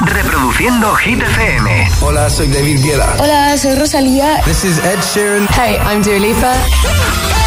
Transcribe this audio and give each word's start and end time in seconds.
Reproduciendo 0.00 0.94
Hit 0.96 1.20
FM. 1.22 1.88
Hola, 2.00 2.30
soy 2.30 2.48
David 2.48 2.80
Guetta. 2.82 3.16
Hola, 3.18 3.56
soy 3.58 3.74
Rosalía. 3.74 4.40
This 4.44 4.64
is 4.64 4.78
Ed 4.78 5.00
Sheeran. 5.00 5.46
Hey, 5.50 5.78
I'm 5.84 6.00
Dua 6.02 6.18
Lipa. 6.18 7.39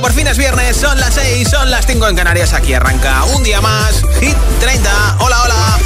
Por 0.00 0.12
fin 0.12 0.26
es 0.26 0.38
viernes, 0.38 0.76
son 0.76 0.98
las 0.98 1.14
6, 1.14 1.48
son 1.48 1.70
las 1.70 1.86
5 1.86 2.08
en 2.08 2.16
Canarias, 2.16 2.52
aquí 2.54 2.72
arranca 2.72 3.24
un 3.24 3.42
día 3.42 3.60
más, 3.60 4.02
Hit 4.20 4.36
30, 4.60 5.16
hola, 5.20 5.42
hola. 5.42 5.78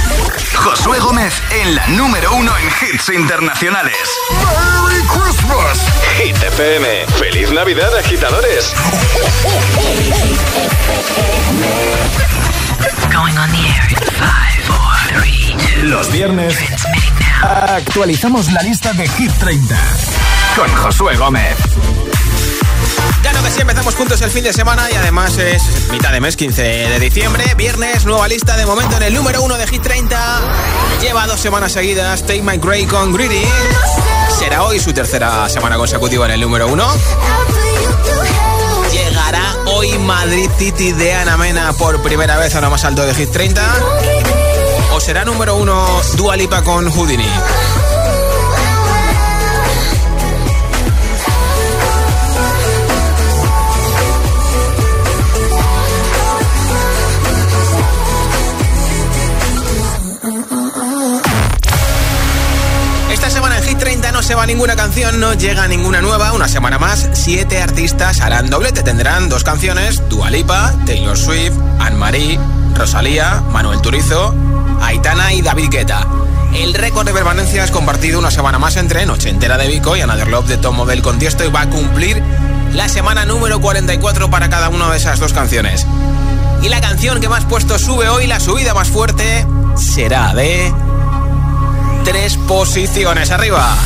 Josué 0.55 0.99
Gómez 1.01 1.35
en 1.51 1.75
la 1.75 1.87
número 1.89 2.33
uno 2.35 2.53
en 2.57 2.67
hits 2.67 3.09
internacionales. 3.09 3.97
¡Merry 4.31 5.03
Christmas! 5.07 5.79
Hit 6.17 6.37
FM. 6.43 7.07
¡Feliz 7.19 7.51
Navidad, 7.51 7.97
agitadores! 7.99 8.73
Going 13.13 13.37
on 13.37 13.51
the 13.51 13.59
air 13.59 13.89
in 13.91 13.99
five, 14.15 14.63
four, 14.65 15.21
three, 15.21 15.57
two. 15.59 15.87
Los 15.87 16.11
viernes 16.13 16.57
actualizamos 17.43 18.51
la 18.53 18.63
lista 18.63 18.93
de 18.93 19.09
Hit 19.09 19.33
30 19.39 19.77
Con 20.57 20.73
Josué 20.77 21.17
Gómez. 21.17 21.57
Claro 23.23 23.43
que 23.43 23.51
sí, 23.51 23.61
empezamos 23.61 23.95
juntos 23.95 24.21
el 24.23 24.31
fin 24.31 24.45
de 24.45 24.53
semana 24.53 24.91
y 24.91 24.95
además 24.95 25.37
es 25.39 25.63
mitad 25.91 26.13
de 26.13 26.21
mes, 26.21 26.37
15 26.37 26.63
de 26.63 27.01
diciembre, 27.01 27.55
viernes, 27.57 28.05
nueva 28.05 28.29
lista 28.29 28.57
de 28.57 28.67
momento 28.67 28.97
en 28.97 29.03
el 29.05 29.15
número 29.15 29.43
uno 29.43 29.57
de 29.57 29.67
Hit 29.67 29.83
30. 29.83 30.41
Lleva 31.01 31.27
dos 31.27 31.41
semanas 31.41 31.73
seguidas, 31.73 32.23
Take 32.23 32.43
My 32.43 32.59
Grey 32.59 32.87
con 32.87 33.13
Greedy. 33.13 33.45
Será 34.39 34.65
hoy 34.65 34.79
su 34.81 34.93
tercera 34.93 35.49
semana 35.49 35.77
consecutiva 35.77 36.27
en 36.27 36.33
el 36.33 36.41
número 36.41 36.69
uno. 36.69 36.87
Llegará 38.93 39.57
hoy 39.67 39.99
Madrid 39.99 40.51
City 40.59 40.93
de 40.93 41.15
Ana 41.15 41.37
Mena 41.37 41.73
por 41.73 42.03
primera 42.03 42.37
vez 42.37 42.55
a 42.55 42.61
lo 42.61 42.71
más 42.71 42.85
alto 42.85 43.05
de 43.07 43.15
Hit 43.15 43.31
30. 43.31 43.63
¿O 44.93 45.01
será 45.01 45.25
número 45.25 45.57
uno 45.57 45.87
Dua 46.17 46.37
Lipa 46.37 46.63
con 46.63 46.91
Houdini? 46.91 47.29
Se 64.25 64.35
va 64.35 64.47
ninguna 64.47 64.75
canción, 64.75 65.21
no 65.21 65.35
llega 65.35 65.69
ninguna 65.69 66.01
nueva. 66.01 66.33
Una 66.33 66.49
semana 66.49 66.79
más, 66.79 67.11
siete 67.13 67.61
artistas 67.61 68.23
harán 68.23 68.49
doblete. 68.49 68.83
Tendrán 68.83 69.29
dos 69.29 69.45
canciones, 69.45 70.09
Dua 70.09 70.31
Lipa, 70.31 70.75
Taylor 70.87 71.15
Swift, 71.15 71.53
Anne-Marie, 71.79 72.41
Rosalía, 72.75 73.43
Manuel 73.51 73.83
Turizo, 73.83 74.35
Aitana 74.81 75.35
y 75.35 75.43
David 75.43 75.69
Guetta. 75.71 76.07
El 76.55 76.73
récord 76.73 77.05
de 77.07 77.13
permanencia 77.13 77.65
es 77.65 77.71
compartido 77.71 78.19
una 78.19 78.31
semana 78.31 78.59
más 78.59 78.77
entre 78.77 79.05
Noche 79.05 79.29
Entera 79.29 79.59
de 79.59 79.69
Vico 79.69 79.95
y 79.95 80.01
Another 80.01 80.29
Love 80.29 80.47
de 80.47 80.57
Tom 80.57 80.77
Model 80.77 81.03
con 81.03 81.19
Tiesto 81.19 81.45
y 81.45 81.51
va 81.51 81.61
a 81.63 81.69
cumplir 81.69 82.23
la 82.73 82.89
semana 82.89 83.27
número 83.27 83.61
44 83.61 84.31
para 84.31 84.49
cada 84.49 84.71
una 84.71 84.91
de 84.91 84.97
esas 84.97 85.21
dos 85.21 85.35
canciones. 85.35 85.87
Y 86.63 86.71
la 86.71 86.81
canción 86.81 87.21
que 87.21 87.29
más 87.29 87.45
puesto 87.45 87.79
sube 87.79 88.09
hoy, 88.09 88.27
la 88.27 88.41
subida 88.41 88.73
más 88.73 88.89
fuerte, 88.89 89.47
será 89.77 90.33
de 90.33 90.73
tres 92.05 92.39
posiciones 92.39 93.31
arriba. 93.31 93.77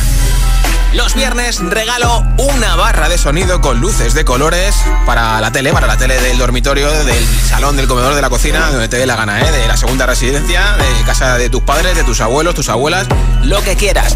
Los 0.93 1.13
viernes 1.13 1.59
regalo 1.59 2.25
una 2.37 2.75
barra 2.75 3.09
de 3.09 3.19
sonido 3.19 3.61
con 3.61 3.79
luces 3.79 4.15
de 4.15 4.25
colores 4.25 4.75
para 5.05 5.39
la 5.39 5.51
tele, 5.51 5.71
para 5.71 5.85
la 5.85 5.97
tele 5.97 6.19
del 6.19 6.39
dormitorio, 6.39 6.91
del 7.03 7.25
salón, 7.47 7.77
del 7.77 7.87
comedor, 7.87 8.15
de 8.15 8.21
la 8.21 8.29
cocina, 8.29 8.71
donde 8.71 8.87
te 8.87 8.97
dé 8.97 9.05
la 9.05 9.15
gana, 9.15 9.39
¿eh? 9.39 9.51
de 9.51 9.67
la 9.67 9.77
segunda 9.77 10.07
residencia, 10.07 10.75
de 10.77 11.05
casa 11.05 11.37
de 11.37 11.49
tus 11.49 11.61
padres, 11.61 11.95
de 11.95 12.03
tus 12.03 12.21
abuelos, 12.21 12.55
tus 12.55 12.69
abuelas, 12.69 13.07
lo 13.43 13.61
que 13.63 13.75
quieras. 13.75 14.15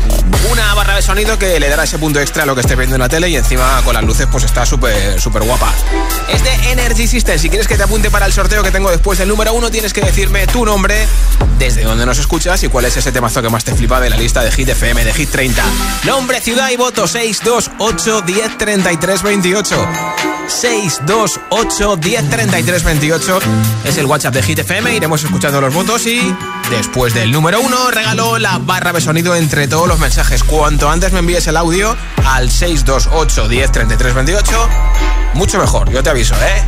Una 0.52 0.74
barra 0.74 0.96
de 0.96 1.04
sonido 1.04 1.38
que 1.38 1.59
le 1.59 1.70
dará 1.70 1.84
ese 1.84 2.00
punto 2.00 2.20
extra 2.20 2.44
a 2.44 2.46
lo 2.47 2.56
que 2.56 2.62
estés 2.62 2.76
viendo 2.76 2.96
en 2.96 3.02
la 3.02 3.09
tele 3.09 3.30
y 3.30 3.36
encima 3.36 3.81
con 3.86 3.94
las 3.94 4.03
luces 4.03 4.28
pues 4.31 4.44
está 4.44 4.66
súper, 4.66 5.22
súper 5.22 5.44
guapa. 5.44 5.72
Es 6.28 6.44
de 6.44 6.72
Energy 6.72 7.08
System. 7.08 7.38
Si 7.38 7.50
quieres 7.50 7.68
que 7.68 7.78
te 7.78 7.84
apunte 7.84 8.09
para 8.09 8.26
el 8.26 8.34
sorteo 8.34 8.64
que 8.64 8.72
tengo 8.72 8.90
después 8.90 9.20
del 9.20 9.30
número 9.30 9.53
uno, 9.53 9.70
tienes 9.70 9.94
que 9.94 10.02
decirme 10.02 10.47
tu 10.47 10.66
nombre, 10.66 11.08
desde 11.59 11.84
dónde 11.84 12.06
nos 12.06 12.18
escuchas 12.18 12.64
y 12.64 12.68
cuál 12.68 12.86
es 12.86 12.97
ese 12.97 13.12
temazo 13.12 13.42
que 13.42 13.50
más 13.50 13.64
te 13.64 13.76
flipa 13.76 14.00
de 14.00 14.09
la 14.09 14.18
lista 14.18 14.42
de 14.42 14.52
Hit 14.52 14.70
FM, 14.70 15.06
de 15.06 15.14
Hit 15.14 15.30
30. 15.30 15.64
Nombre, 16.06 16.42
ciudad 16.42 16.62
y 16.72 16.78
voto 16.78 17.07
628 17.07 18.22
10 18.22 18.57
33 18.57 19.24
28. 19.24 19.88
628 20.47 21.96
10 21.97 22.29
33 22.29 22.84
28 22.84 23.40
es 23.85 23.97
el 23.97 24.06
WhatsApp 24.06 24.34
de 24.34 24.44
Hit 24.44 24.59
FM. 24.59 24.96
Iremos 24.96 25.23
escuchando 25.23 25.59
los 25.62 25.73
votos 25.73 26.06
y 26.06 26.35
después 26.69 27.13
del 27.13 27.31
número 27.31 27.59
uno 27.59 27.91
regalo 27.91 28.38
la 28.40 28.59
barra 28.59 28.94
de 28.94 29.02
sonido 29.02 29.35
entre 29.35 29.68
todos 29.68 29.88
los 29.88 30.00
mensajes. 30.00 30.44
Cuanto 30.44 30.90
antes 30.90 31.12
me 31.12 31.19
envíes 31.19 31.47
el 31.47 31.57
audio 31.57 31.96
al 32.25 32.50
628 32.50 33.47
10 33.47 33.72
33 33.72 34.13
28, 34.13 34.69
mucho 35.34 35.59
mejor, 35.59 35.91
yo 35.91 36.03
te 36.03 36.09
aviso, 36.09 36.35
¿eh? 36.35 36.63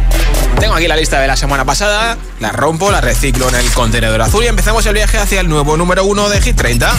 Tengo 0.60 0.76
aquí 0.76 0.88
la 0.88 0.96
lista 0.96 1.20
de 1.20 1.28
la 1.28 1.38
semana 1.38 1.66
pasada, 1.66 2.18
la 2.40 2.52
rompo, 2.52 2.92
la 2.92 3.02
reciclo 3.02 3.48
en 3.50 3.56
el 3.56 3.72
contenedor 3.72 4.22
azul 4.22 4.44
y 4.44 4.48
empezamos 4.48 4.86
el 4.86 4.94
viaje 4.94 5.18
hacia 5.18 5.42
el 5.42 5.50
nuevo 5.50 5.78
número 5.78 6.04
uno 6.06 6.30
de 6.30 6.42
Hit 6.42 6.56
30. 6.56 6.92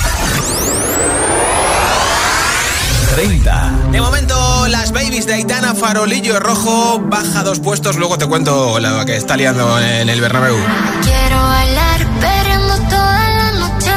30 3.16 3.72
De 3.92 4.00
momento, 4.02 4.68
las 4.68 4.92
babies 4.92 5.24
de 5.24 5.32
Aitana 5.32 5.74
Farolillo 5.74 6.38
Rojo 6.38 7.00
baja 7.00 7.42
dos 7.42 7.60
puestos. 7.60 7.96
Luego 7.96 8.18
te 8.18 8.26
cuento 8.26 8.78
lo 8.78 9.06
que 9.06 9.16
está 9.16 9.38
liando 9.38 9.80
en 9.80 10.10
el 10.10 10.20
Bernabéu. 10.20 10.54
Quiero 11.02 11.42
bailar 11.42 12.06
perreando 12.20 12.74
toda 12.90 13.30
la 13.30 13.52
noche 13.52 13.92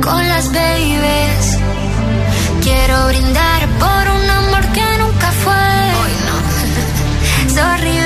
con 0.00 0.28
las 0.28 0.52
babies. 0.52 1.58
Quiero 2.62 3.08
brindar 3.08 3.68
por 3.80 4.08
un 4.14 4.30
amor 4.30 4.64
que 4.72 4.98
nunca 5.00 5.32
fue. 5.42 5.54
Sorry, 7.56 7.88
baby, 7.88 8.04
sorry. 8.04 8.05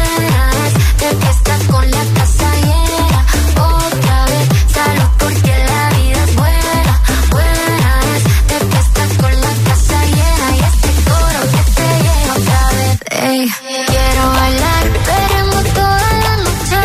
quiero 13.39 14.31
bailar, 14.33 14.85
perreando 15.05 15.63
toda 15.73 16.11
la 16.25 16.35
noche 16.45 16.81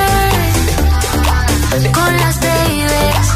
con 1.93 2.17
las 2.17 2.41
babies. 2.41 3.27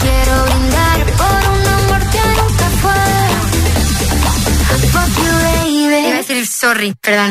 Quiero 0.00 0.44
brindar 0.44 0.98
por 1.20 1.40
un 1.54 1.62
amor 1.66 2.02
que 2.10 2.22
nunca 2.40 2.66
fue. 2.82 3.04
Fuck 4.92 5.12
you, 5.24 5.34
baby. 5.62 5.98
Iba 6.08 6.14
a 6.14 6.18
decir 6.18 6.46
sorry, 6.46 6.94
perdón. 7.00 7.30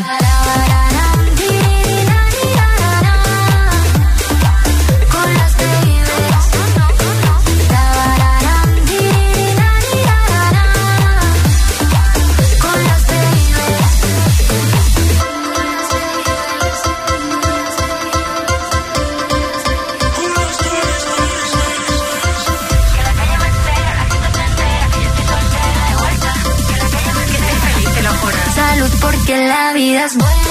Porque 29.93 30.17
la 30.17 30.42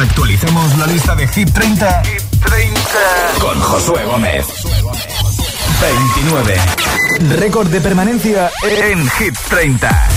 actualicemos 0.00 0.78
la 0.78 0.86
lista 0.86 1.14
de 1.14 1.28
Hit 1.28 1.52
30, 1.52 2.02
Hit 2.04 2.22
30. 2.42 2.80
con 3.38 3.60
Josué 3.60 4.04
Gómez. 4.04 4.46
29. 6.14 6.54
Récord 7.36 7.68
de 7.68 7.80
permanencia 7.80 8.50
en 8.62 9.08
Hit 9.10 9.36
30. 9.48 10.08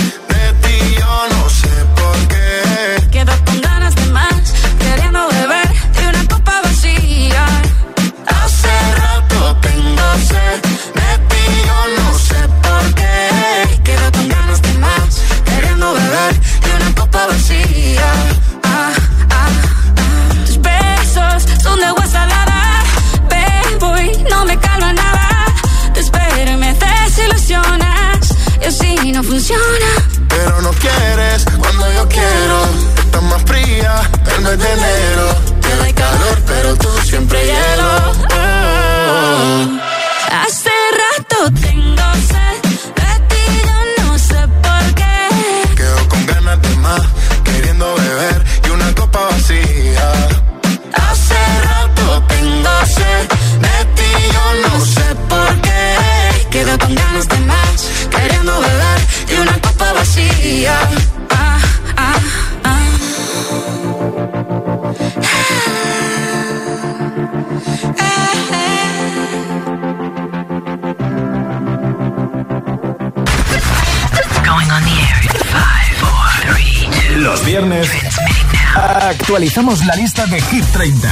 viernes 77.61 77.91
actualizamos 78.75 79.85
la 79.85 79.95
lista 79.97 80.27
de 80.27 80.41
Hit 80.41 80.65
30 80.73 81.09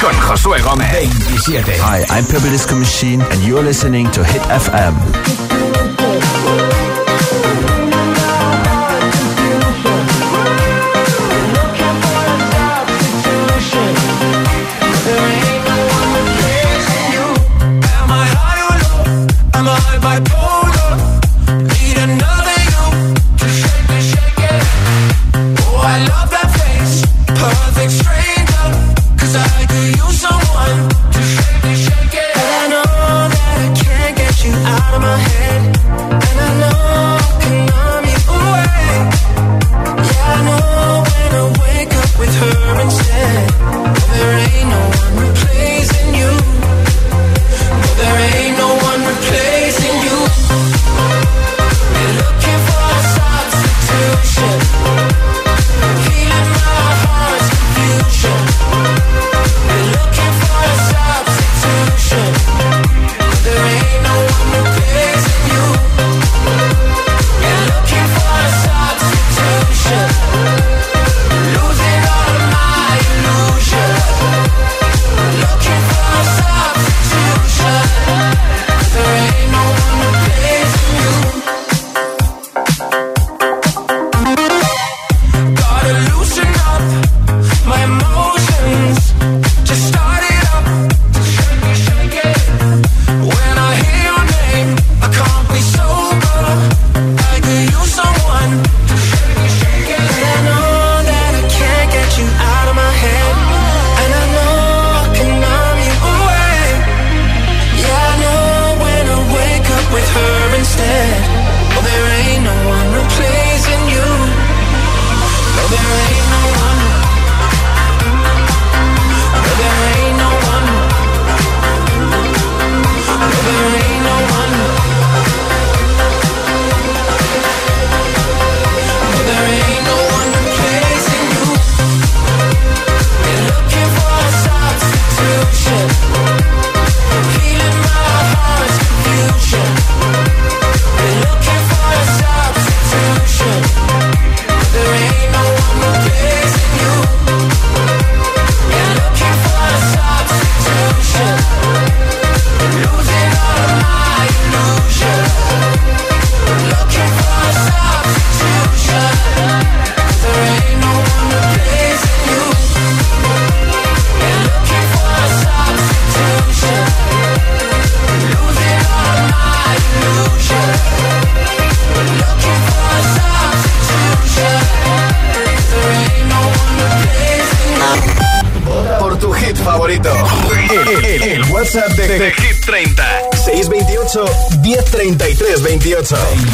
con 0.00 0.12
Josué 0.20 0.60
Gómez. 0.62 0.90
27. 0.92 1.74
Hi, 1.74 2.04
I'm 2.10 2.24
Pebble 2.26 2.50
Disco 2.50 2.74
Machine 2.74 3.22
and 3.30 3.42
you're 3.44 3.62
listening 3.62 4.10
to 4.10 4.24
Hit 4.24 4.42
FM. 4.48 5.49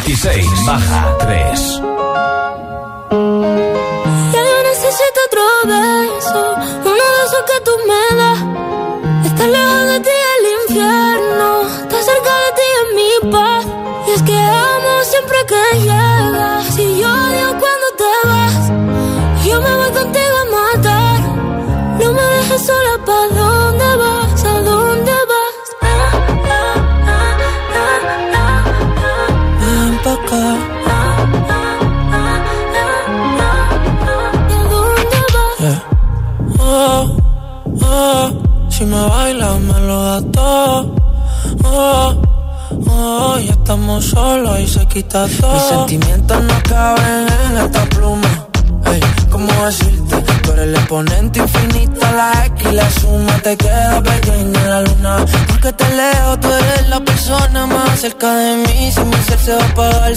26. 0.07 0.46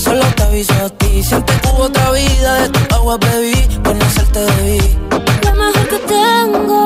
Solo 0.10 0.25
te 0.36 0.44
aviso 0.44 0.74
a 0.86 0.89
ti. 0.89 1.24
Siente 1.24 1.54
que 1.62 1.68
hubo 1.70 1.84
otra 1.84 2.12
vida, 2.12 2.54
de 2.62 2.70
tu 2.70 2.96
agua 2.96 3.18
bebí, 3.18 3.60
conocerte 3.84 4.39
debí. 4.39 4.82
Lo 5.46 5.51
mejor 5.62 5.88
que 5.92 6.00
tengo 6.18 6.80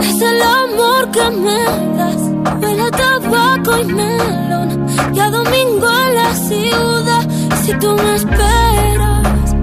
es 0.00 0.20
el 0.30 0.42
amor 0.42 1.10
que 1.10 1.30
me 1.44 1.60
das. 1.98 2.22
Huele 2.60 2.82
a 2.82 2.90
tabaco 2.90 3.78
y 3.78 3.84
melón 3.84 4.86
y 5.14 5.20
a 5.20 5.30
domingo 5.30 5.88
en 6.06 6.14
la 6.20 6.34
ciudad. 6.48 7.24
Si 7.62 7.72
tú 7.80 7.88
me 8.02 8.14
esperas, 8.14 9.54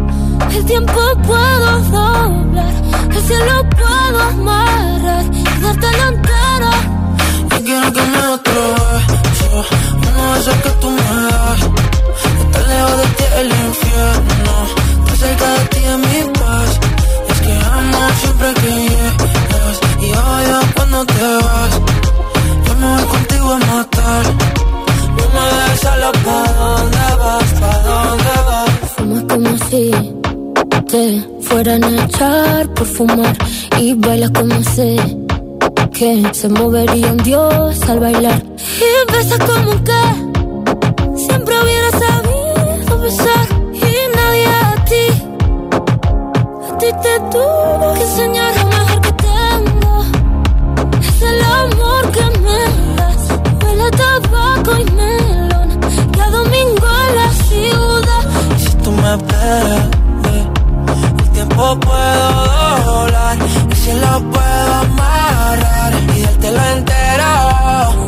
el 0.56 0.66
tiempo 0.66 1.00
puedo 1.30 1.70
doblar, 1.98 2.74
el 3.16 3.22
cielo 3.28 3.56
puedo 3.82 4.20
amarrar 4.34 5.25
y 5.34 5.44
darte 5.62 5.88
la 6.00 6.08
entera. 6.13 6.72
Yo 7.51 7.58
quiero 7.63 7.94
que 7.94 8.01
me 8.01 8.28
otro 8.38 8.62
beso, 8.92 9.66
uno 10.08 10.34
de 10.34 10.39
esos 10.39 10.56
que 10.56 10.70
tú 10.82 10.89
me 10.89 11.04
das. 11.32 11.99
Lejos 12.70 12.98
de 12.98 13.08
ti 13.18 13.24
el 13.42 13.50
infierno, 13.68 14.54
estar 15.00 15.18
cerca 15.18 15.48
de 15.58 15.66
ti 15.72 15.82
es 15.92 15.98
mi 16.08 16.22
paz. 16.40 16.72
Es 17.32 17.40
que 17.44 17.54
amo 17.78 18.00
siempre 18.22 18.54
que 18.62 18.72
llegas 18.90 19.78
y 20.02 20.08
odio 20.12 20.60
cuando 20.76 21.06
te 21.06 21.28
vas. 21.46 21.74
Yo 22.66 22.74
me 22.76 22.88
voy 22.94 23.06
contigo 23.14 23.54
a 23.54 23.58
matar 23.58 24.60
me 25.34 25.46
dejes 25.56 25.80
solo, 25.82 26.12
¿pa' 26.26 26.54
dónde 26.60 27.08
vas? 27.22 27.50
¿Pa' 27.62 27.80
dónde 27.88 28.34
vas? 28.48 28.70
Fumas 28.96 29.24
como 29.32 29.52
si 29.70 29.92
te 30.92 31.04
fueran 31.42 31.84
a 31.84 32.06
echar 32.06 32.74
por 32.74 32.88
fumar 32.88 33.38
y 33.78 33.94
bailas 33.94 34.32
como 34.32 34.64
sé 34.64 34.96
que 35.94 36.24
se 36.34 36.50
movería 36.50 37.12
un 37.12 37.18
dios 37.18 37.82
al 37.90 38.00
bailar 38.00 38.42
y 38.88 39.12
besas 39.12 39.40
como 39.40 39.72
que 39.84 40.02
siempre 41.26 41.54
hubiera 41.62 41.92
sabido 41.92 42.19
a 46.89 47.01
ti 47.01 47.01
te 47.01 47.19
tuvo 47.31 47.93
que 47.93 48.01
enseñar 48.01 48.55
lo 48.55 48.65
mejor 48.65 49.01
que 49.01 49.12
tengo. 49.13 50.05
Es 51.01 51.22
el 51.22 51.41
amor 51.41 52.12
que 52.12 52.25
me 52.39 52.62
das. 52.96 53.24
Huele 53.63 53.84
a 53.84 53.91
tabaco 53.91 54.72
y 54.79 54.86
melón. 54.91 55.79
Y 56.15 56.19
a 56.19 56.29
domingo 56.29 56.88
en 57.08 57.15
la 57.15 57.29
ciudad. 57.46 58.24
Y 58.58 58.60
si 58.60 58.75
tú 58.77 58.91
me 58.91 59.13
esperas 59.13 59.89
tiempo 61.34 61.79
puedo 61.79 62.27
doblar. 62.86 63.38
Y 63.72 63.75
si 63.75 63.91
lo 63.93 64.31
puedo 64.31 64.74
amarrar 64.86 65.93
y 66.15 66.22
dártelo 66.22 66.63
entero. 66.75 67.31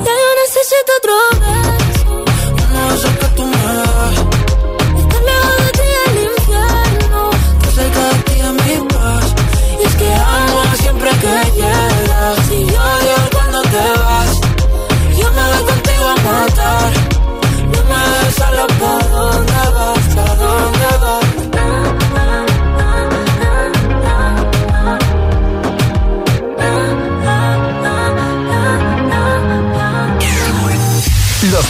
Ya 0.06 0.14
yo 0.24 0.30
necesito 0.44 0.92
otro 1.00 1.16
beso. 1.40 1.81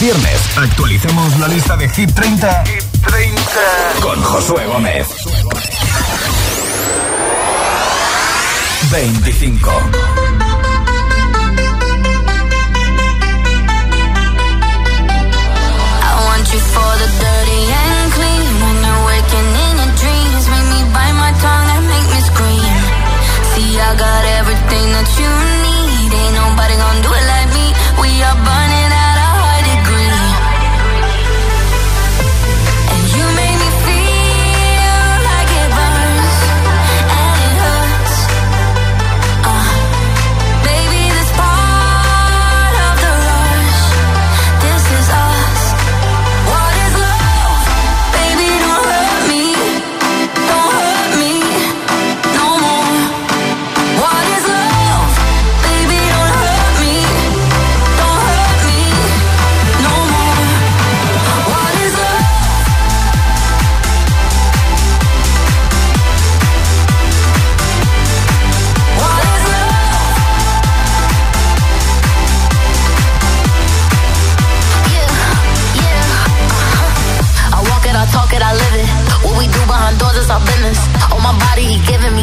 Viernes 0.01 0.57
actualicemos 0.57 1.37
la 1.37 1.47
lista 1.47 1.77
de 1.77 1.87
Hit 1.87 2.11
30, 2.15 2.63
Hit 2.65 2.83
30. 3.05 3.39
con 4.01 4.19
Josué 4.23 4.65
Gómez. 4.65 5.07
25. 8.89 9.71
I 14.81 16.13
want 16.27 16.45
you 16.53 16.59
for 16.73 16.91
the 17.01 17.09
dirty 17.21 17.61
and 17.69 18.11
clean. 18.17 18.51
When 18.61 18.77
you're 18.85 19.03
waking 19.11 19.49
in 19.65 19.73
your 19.81 19.93
dreams, 20.01 20.43
make 20.49 20.67
me 20.73 20.81
bite 20.95 21.15
my 21.21 21.31
tongue 21.43 21.69
and 21.77 21.83
make 21.93 22.07
me 22.13 22.19
scream. 22.29 22.75
See, 23.53 23.71
I 23.77 23.91
got 23.95 24.23
everything 24.41 24.87
that 24.97 25.09
you 25.19 25.31
need. 25.65 26.09
Ain't 26.11 26.35
nobody 26.41 26.75
gonna 26.75 27.01
do 27.05 27.11
it 27.13 27.25
like 27.33 27.49
me. 27.53 27.65
We 28.01 28.09
are 28.25 28.37
burning 28.45 28.70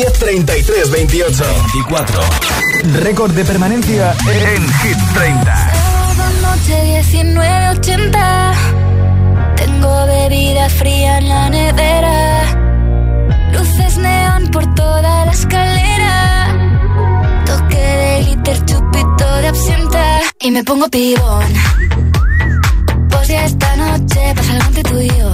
628 0.00 0.90
1033 0.90 0.90
28. 0.90 1.44
24. 1.74 2.20
Récord 3.02 3.32
de 3.32 3.44
permanencia 3.44 4.14
en 4.26 4.62
Hit 4.80 4.96
30. 5.14 5.54
Sábado 5.54 6.24
noche 6.42 7.02
1980. 7.12 8.52
Tengo 9.56 10.06
bebida 10.06 10.68
fría 10.70 11.18
en 11.18 11.28
la 11.28 11.50
nevera. 11.50 12.42
Luces 13.52 13.98
neón 13.98 14.48
por 14.50 14.74
toda 14.74 15.26
la 15.26 15.32
escalera. 15.32 16.54
Toque 17.44 17.76
de 17.76 18.22
glitter, 18.24 18.64
chupito 18.64 19.36
de 19.42 19.48
absenta. 19.48 20.20
Y 20.40 20.50
me 20.50 20.64
pongo 20.64 20.88
pibón. 20.88 21.52
Pues 23.10 23.28
ya 23.28 23.44
esta 23.44 23.76
noche 23.76 24.32
pasa 24.34 24.52
algo 24.52 24.66
entre 24.68 24.82
tú 24.82 24.98
y 24.98 25.08
yo. 25.08 25.32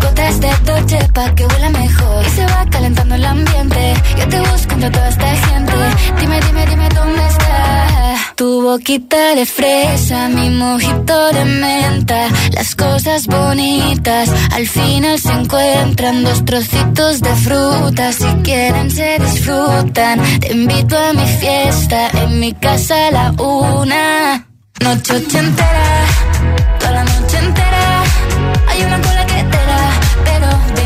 Gotas 0.00 0.40
de 0.40 0.50
Dolce 0.64 1.08
pa' 1.12 1.34
que 1.34 1.46
huela 1.46 1.70
mejor 1.70 2.25
se 2.36 2.44
va 2.44 2.66
calentando 2.70 3.14
el 3.14 3.24
ambiente. 3.24 3.94
Yo 4.18 4.28
te 4.28 4.38
busco 4.40 4.74
entre 4.74 4.90
toda 4.90 5.08
esta 5.08 5.30
gente 5.46 5.72
Dime, 6.20 6.40
dime, 6.46 6.66
dime 6.66 6.88
dónde 6.90 7.26
está 7.26 8.14
Tu 8.34 8.62
boquita 8.62 9.34
de 9.34 9.46
fresa 9.46 10.28
Mi 10.28 10.50
mojito 10.50 11.32
de 11.32 11.44
menta. 11.44 12.28
Las 12.52 12.74
cosas 12.74 13.26
bonitas 13.26 14.30
Al 14.52 14.66
final 14.66 15.18
se 15.18 15.32
encuentran. 15.32 16.24
Dos 16.24 16.44
trocitos 16.44 17.20
de 17.20 17.34
fruta 17.46 18.12
Si 18.12 18.30
quieren 18.44 18.90
se 18.90 19.18
disfrutan. 19.18 20.14
Te 20.40 20.52
invito 20.52 20.94
a 20.98 21.12
mi 21.14 21.26
fiesta 21.40 22.10
En 22.22 22.40
mi 22.40 22.52
casa 22.52 23.08
a 23.08 23.10
la 23.10 23.26
una. 23.32 24.46
Noche 24.84 25.14
ochentera 25.16 25.88
Toda 26.78 26.92
la 26.92 27.04
noche 27.04 27.38
entera. 27.38 28.02
Hay 28.68 28.82
una 28.82 29.00
cola 29.00 29.26
que 29.26 29.42
te 29.52 29.60
da 29.70 29.82
Pero 30.26 30.85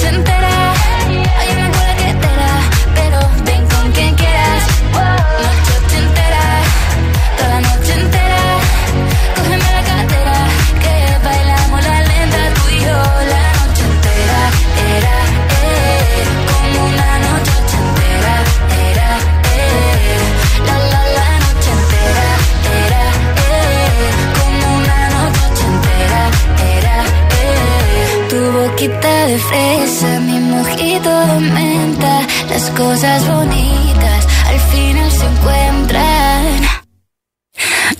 de 29.07 29.37
fresa, 29.37 30.19
mi 30.19 30.39
mojito 30.39 31.09
de 31.09 31.39
menta, 31.39 32.21
las 32.49 32.69
cosas 32.71 33.27
bonitas 33.27 34.27
al 34.47 34.59
final 34.71 35.11
se 35.11 35.25
encuentran. 35.25 36.61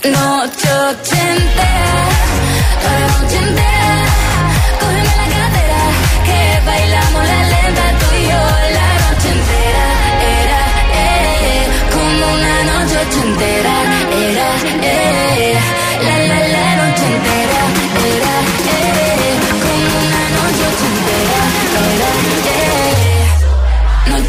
Noche 0.04 0.68
entera, 1.30 1.94
toda 2.82 2.98
la 3.00 3.06
noche 3.08 3.36
entera, 3.36 3.94
cógeme 4.80 5.14
la 5.20 5.26
cadera, 5.34 5.82
que 6.26 6.40
bailamos 6.66 7.24
la 7.32 7.40
lenta 7.52 7.84
tú 8.00 8.06
y 8.16 8.22
yo. 8.30 8.42
La 8.78 8.88
noche 9.02 9.28
entera, 9.38 9.86
era, 10.40 10.60
eh, 11.00 11.64
como 11.92 12.24
una 12.34 12.56
noche 12.70 13.20
entera, 13.28 13.71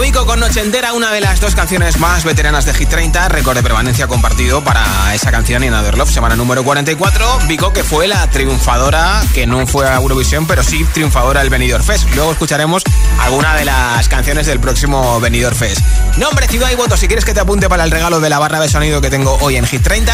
Vico 0.00 0.24
con 0.24 0.40
Noche 0.40 0.60
Entera, 0.60 0.94
una 0.94 1.12
de 1.12 1.20
las 1.20 1.40
dos 1.40 1.54
canciones 1.54 1.98
más 1.98 2.24
veteranas 2.24 2.64
de 2.64 2.72
Hit 2.72 2.88
30, 2.88 3.28
récord 3.28 3.54
de 3.54 3.62
permanencia 3.62 4.06
compartido 4.06 4.64
para 4.64 5.14
esa 5.14 5.30
canción 5.30 5.62
y 5.62 5.68
Another 5.68 5.98
Love, 5.98 6.10
semana 6.10 6.36
número 6.36 6.64
44. 6.64 7.40
Vico 7.46 7.72
que 7.72 7.84
fue 7.84 8.08
la 8.08 8.26
triunfadora, 8.28 9.22
que 9.34 9.46
no 9.46 9.66
fue 9.66 9.86
a 9.86 9.96
Eurovisión, 9.96 10.46
pero 10.46 10.62
sí 10.62 10.84
triunfadora 10.94 11.40
del 11.40 11.50
Benidorm 11.50 11.84
Fest. 11.84 12.08
Luego 12.14 12.32
escucharemos 12.32 12.82
alguna 13.20 13.54
de 13.56 13.66
las 13.66 14.08
canciones 14.08 14.46
del 14.46 14.58
próximo 14.58 15.20
Benidorm 15.20 15.54
Fest. 15.54 15.80
Nombre, 16.16 16.48
ciudad 16.48 16.70
y 16.70 16.76
voto. 16.76 16.96
Si 16.96 17.06
quieres 17.06 17.26
que 17.26 17.34
te 17.34 17.40
apunte 17.40 17.68
para 17.68 17.84
el 17.84 17.90
regalo 17.90 18.20
de 18.20 18.30
la 18.30 18.38
barra 18.38 18.58
de 18.58 18.68
sonido 18.68 19.00
que 19.02 19.10
tengo 19.10 19.36
hoy 19.42 19.56
en 19.56 19.66
Hit 19.66 19.82
30, 19.82 20.12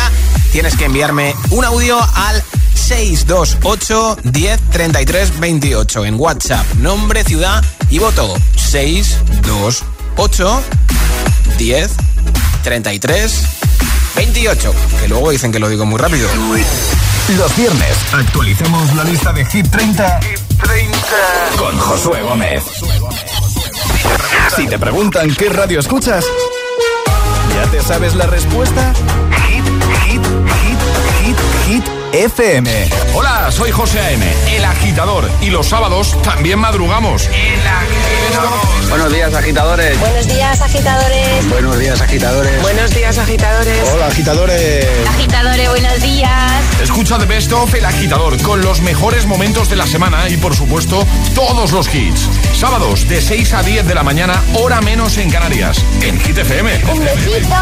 tienes 0.51 0.77
que 0.77 0.87
enviarme 0.87 1.35
un 1.51 1.64
audio 1.64 1.99
al 2.14 2.42
628 2.87 4.18
10 4.22 4.61
33 4.70 5.40
28 5.40 6.05
en 6.05 6.20
WhatsApp. 6.20 6.64
Nombre, 6.75 7.25
ciudad 7.25 7.64
y 7.90 7.99
voto. 7.99 8.33
628 8.55 10.62
10 11.59 11.90
33 12.62 13.42
28. 14.14 14.72
Que 15.01 15.09
luego 15.09 15.31
dicen 15.31 15.51
que 15.51 15.59
lo 15.59 15.68
digo 15.68 15.85
muy 15.85 15.99
rápido. 15.99 16.29
Los 17.37 17.57
viernes 17.57 17.96
actualicemos 18.12 18.94
la 18.94 19.03
lista 19.03 19.33
de 19.33 19.44
Hit 19.46 19.68
30, 19.68 20.20
con 21.57 21.77
Josué 21.77 22.22
Gómez. 22.22 22.62
Si 24.55 24.68
te 24.68 24.79
preguntan 24.79 25.35
qué 25.35 25.49
radio 25.49 25.81
escuchas, 25.81 26.25
¿ya 27.53 27.68
te 27.68 27.83
sabes 27.83 28.14
la 28.14 28.27
respuesta? 28.27 28.92
Hit, 29.49 29.57
hit, 29.57 29.57
hit, 29.57 29.59
hit, 29.59 29.64
hit. 29.64 29.75
FM. 32.16 32.88
Hola, 33.14 33.50
soy 33.50 33.70
José 33.70 34.00
A.M., 34.00 34.24
el 34.48 34.64
agitador. 34.64 35.31
Y 35.42 35.50
los 35.50 35.68
sábados 35.68 36.16
también 36.22 36.59
madrugamos. 36.59 37.26
El 37.26 37.61
agitador. 37.66 38.88
Buenos 38.88 39.12
días, 39.12 39.35
agitadores. 39.35 40.00
Buenos 40.00 40.26
días, 40.26 40.61
agitadores. 40.62 41.48
Buenos 41.50 41.79
días, 41.79 42.00
agitadores. 42.00 42.62
Buenos 42.62 42.94
días, 42.94 43.18
agitadores. 43.18 43.90
Hola, 43.92 44.07
agitadores. 44.07 44.87
Agitadores, 45.09 45.68
buenos 45.68 46.00
días. 46.00 46.52
Escucha 46.83 47.18
The 47.18 47.26
Best 47.26 47.52
of 47.52 47.74
El 47.74 47.85
Agitador 47.85 48.40
con 48.40 48.62
los 48.62 48.81
mejores 48.81 49.26
momentos 49.26 49.68
de 49.68 49.76
la 49.76 49.87
semana 49.87 50.26
y, 50.31 50.38
por 50.38 50.57
supuesto, 50.57 51.07
todos 51.35 51.72
los 51.72 51.94
hits. 51.94 52.29
Sábados 52.55 53.07
de 53.11 53.20
6 53.20 53.52
a 53.52 53.62
10 53.62 53.87
de 53.87 53.94
la 53.94 54.02
mañana, 54.02 54.42
hora 54.55 54.81
menos 54.81 55.18
en 55.18 55.31
Canarias. 55.31 55.85
En 56.00 56.18
Hit 56.18 56.38
FM. 56.38 56.83
Un 56.92 57.05
besito. 57.05 57.57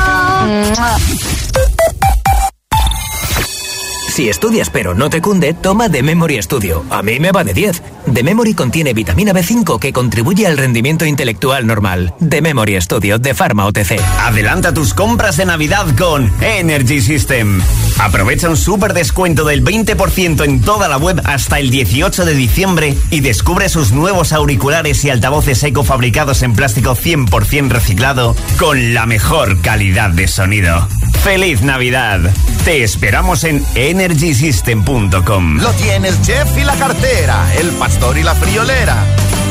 Si 4.09 4.29
estudias 4.29 4.71
pero 4.71 4.95
no 4.95 5.11
te 5.11 5.21
cunde, 5.21 5.55
toma 5.55 5.89
The 5.91 6.03
Memory 6.03 6.41
Studio. 6.43 6.85
A 6.91 7.03
mí 7.03 7.19
me 7.19 7.33
va 7.33 7.43
de 7.43 7.53
10. 7.53 7.83
The 8.13 8.23
Memory 8.23 8.55
contiene 8.55 8.95
vitamina 8.95 9.33
B5 9.33 9.79
que 9.81 9.93
contribuye 9.93 10.47
al 10.47 10.57
rendimiento 10.57 11.05
intelectual 11.05 11.67
normal. 11.67 12.15
The 12.27 12.41
Memory 12.41 12.81
Studio 12.81 13.19
de 13.19 13.35
Pharma 13.35 13.67
OTC. 13.67 14.01
Adelanta 14.21 14.73
tus 14.73 14.95
compras 14.95 15.37
de 15.37 15.47
Navidad 15.47 15.87
con 15.97 16.31
Energy 16.41 17.01
System. 17.01 17.61
Aprovecha 17.99 18.49
un 18.49 18.57
súper 18.57 18.93
descuento 18.93 19.45
del 19.45 19.65
20% 19.65 20.45
en 20.45 20.61
toda 20.61 20.89
la 20.89 20.97
web 20.97 21.21
hasta 21.25 21.59
el 21.59 21.71
18 21.71 22.25
de 22.25 22.35
diciembre 22.35 22.97
y 23.11 23.21
descubre 23.21 23.69
sus 23.69 23.93
nuevos 23.93 24.33
auriculares 24.33 25.05
y 25.05 25.11
altavoces 25.11 25.63
eco 25.65 25.83
fabricados 25.83 26.43
en 26.43 26.55
plástico 26.55 26.95
100% 26.95 27.69
reciclado 27.69 28.37
con 28.59 28.95
la 28.95 29.07
mejor 29.07 29.61
calidad 29.61 30.11
de 30.11 30.29
sonido. 30.29 30.87
¡Feliz 31.23 31.63
Navidad! 31.63 32.21
Te 32.67 32.83
esperamos 32.83 33.45
en 33.45 33.65
energysystem.com. 33.95 35.59
Lo 35.59 35.71
tiene 35.73 36.09
el 36.09 36.21
chef 36.23 36.57
y 36.59 36.65
la 36.65 36.75
cartera, 36.75 37.47
el 37.59 37.71
pastor 37.71 38.19
y 38.19 38.23
la 38.23 38.35
friolera, 38.35 38.97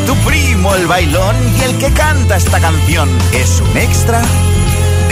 tu 0.05 0.15
primo 0.27 0.75
el 0.75 0.85
bailón 0.87 1.35
y 1.57 1.63
el 1.63 1.77
que 1.77 1.91
canta 1.91 2.35
esta 2.35 2.59
canción. 2.59 3.09
Es 3.33 3.61
un 3.61 3.77
extra 3.77 4.21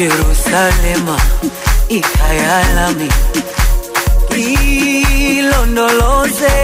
Jerusalema 0.00 1.16
ikayalami. 1.88 3.08
Ilondoloze 5.36 6.56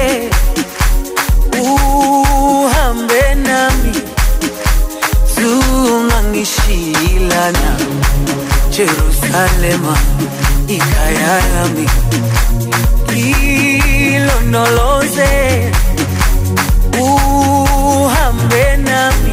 uhambe 1.60 3.34
nami. 3.46 3.92
Zungangishilana 5.34 7.70
Jerusalema 8.70 9.96
ikayalami. 10.68 11.86
Ilondoloze 14.16 15.32
uhambe 17.00 18.76
nami 18.76 19.32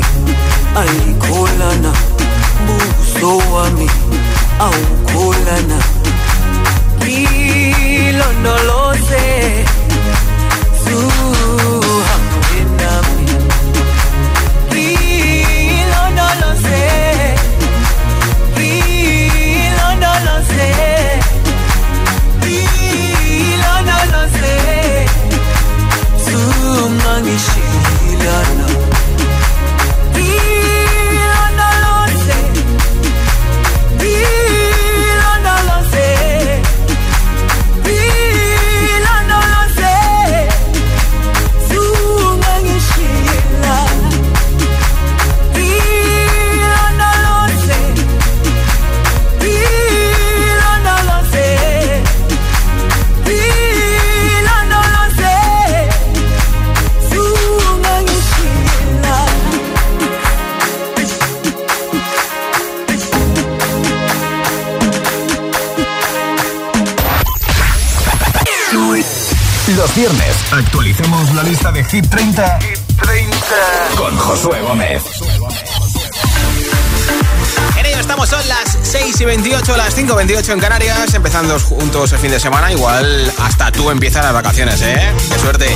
28, 80.11 80.11
las 80.11 80.13
5 80.13 80.13
y 80.13 80.15
28 80.15 80.51
en 80.53 80.59
Canarias, 80.59 81.13
empezando 81.13 81.59
juntos 81.59 82.11
el 82.11 82.19
fin 82.19 82.31
de 82.31 82.39
semana. 82.39 82.71
Igual 82.71 83.31
hasta 83.39 83.71
tú 83.71 83.89
empiezas 83.89 84.23
las 84.23 84.33
vacaciones, 84.33 84.81
¿eh? 84.81 85.11
¡Qué 85.31 85.39
suerte! 85.39 85.67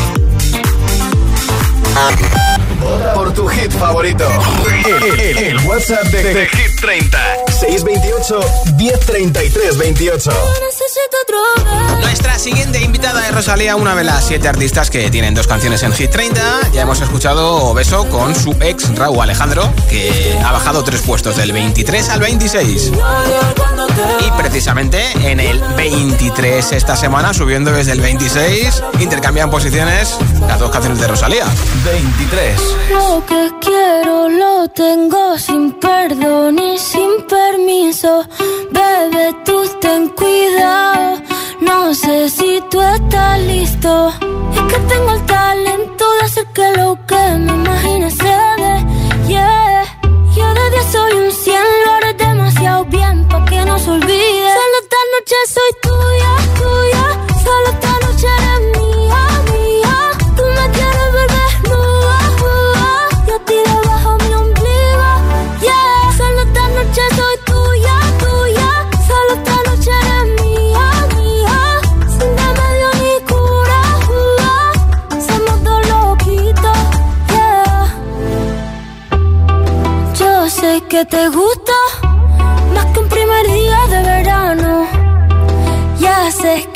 Por 3.13 3.33
tu 3.33 3.47
hit 3.47 3.71
favorito. 3.71 4.27
El, 5.17 5.37
el 5.37 5.57
WhatsApp 5.65 6.03
de, 6.05 6.33
de, 6.33 6.47
Hit 6.47 6.81
30. 6.81 7.17
628 7.47 8.39
1033 8.77 9.77
28. 9.77 10.31
Nuestra 12.01 12.37
siguiente 12.37 12.81
invitada 12.81 13.27
es 13.27 13.33
Rosalía, 13.33 13.75
una 13.75 13.95
de 13.95 14.03
las 14.03 14.25
siete 14.27 14.47
artistas 14.47 14.89
que 14.89 15.09
tienen 15.09 15.33
dos 15.33 15.47
canciones 15.47 15.83
en 15.83 15.93
Hit 15.93 16.11
30. 16.11 16.71
Ya 16.73 16.81
hemos 16.81 16.99
escuchado 16.99 17.73
Beso 17.73 18.07
con 18.09 18.35
su 18.35 18.51
ex 18.59 18.93
Raúl 18.95 19.21
Alejandro, 19.21 19.71
que 19.89 20.37
ha 20.43 20.51
bajado 20.51 20.83
tres 20.83 21.01
puestos 21.01 21.37
del 21.37 21.53
23 21.53 22.09
al 22.09 22.19
26. 22.19 22.91
Y 24.19 24.31
precisamente 24.37 25.01
en 25.23 25.39
el 25.39 25.59
23 25.75 26.71
esta 26.73 26.95
semana, 26.95 27.33
subiendo 27.33 27.71
desde 27.71 27.93
el 27.93 28.01
26, 28.01 28.83
intercambian 28.99 29.49
posiciones 29.49 30.17
las 30.47 30.59
dos 30.59 30.71
canciones 30.71 30.99
de 30.99 31.07
Rosalía. 31.07 31.45
23. 31.85 32.59
Lo 32.91 33.25
que 33.25 33.51
quiero 33.61 34.29
lo 34.29 34.67
tengo 34.69 35.37
sin 35.37 35.73
perdón 35.73 36.59
y 36.59 36.77
sin 36.77 37.25
permiso. 37.27 38.25
Bebe, 38.71 39.35
tú 39.45 39.61
ten 39.79 40.09
cuidado. 40.09 41.21
No 41.61 41.93
sé 41.93 42.29
si 42.29 42.61
tú 42.69 42.81
estás 42.81 43.39
listo. 43.39 44.09
Es 44.53 44.73
que 44.73 44.79
tengo 44.93 45.11
el 45.13 45.25
talento 45.25 46.05
de 46.19 46.25
hacer 46.25 46.45
que 46.53 46.71
lo 46.77 46.97
que 47.05 47.37
me 47.37 47.51
imagine 47.53 48.11
se 48.11 48.23
dé. 48.23 48.85
Yeah. 49.27 49.83
Yo 50.35 50.53
de 50.53 50.69
10 50.71 50.91
soy 50.91 51.13
un 51.13 51.31
100, 51.31 51.55
lo 51.85 51.91
haré 51.93 52.13
demasiado 52.13 52.85
bien 52.85 53.27
pa' 53.27 53.34
olvide. 53.71 54.49
Solo 54.57 54.77
esta 54.81 55.01
noche 55.13 55.37
soy 55.53 55.71
tuya, 55.81 56.31
tuya. 56.59 57.05
Solo 57.43 57.67
esta 57.73 57.91
noche 58.05 58.27
eres 58.27 58.61
mía, 58.77 59.21
mía. 59.51 59.95
Tú 60.35 60.43
me 60.43 60.65
quieres 60.75 61.09
ver 61.15 61.29
desnuda, 61.37 62.19
nuda. 62.41 62.87
Yo 63.27 63.35
ti 63.47 63.55
debajo 63.55 64.17
mi 64.23 64.33
ombligo, 64.33 65.11
yeah. 65.61 66.17
Solo 66.17 66.41
esta 66.41 66.63
noche 66.77 67.03
soy 67.17 67.37
tuya, 67.45 67.97
tuya. 68.23 68.69
Solo 69.07 69.31
esta 69.39 69.55
noche 69.67 69.91
eres 70.01 70.27
mía, 70.41 70.87
mía. 71.15 71.59
Sin 72.17 72.31
remedio 72.41 72.89
ni 73.01 73.15
cura, 73.29 73.81
uh, 74.09 75.21
somos 75.27 75.57
dos 75.63 75.81
loquitos, 75.89 76.79
yeah. 77.29 77.85
Yo 80.19 80.49
sé 80.49 80.71
que 80.89 81.05
te 81.05 81.29
gusta 81.29 81.64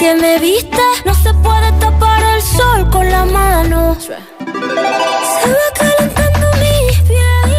que 0.09 0.15
me 0.15 0.39
viste, 0.39 0.81
no 1.05 1.13
se 1.13 1.31
puede 1.35 1.71
tapar 1.73 2.23
el 2.23 2.41
sol 2.41 2.89
con 2.89 3.11
la 3.11 3.25
mano. 3.25 3.95
Se 3.99 4.11
va 4.11 5.67
calentando 5.75 6.47
mi 6.61 6.77
piel, 7.07 7.51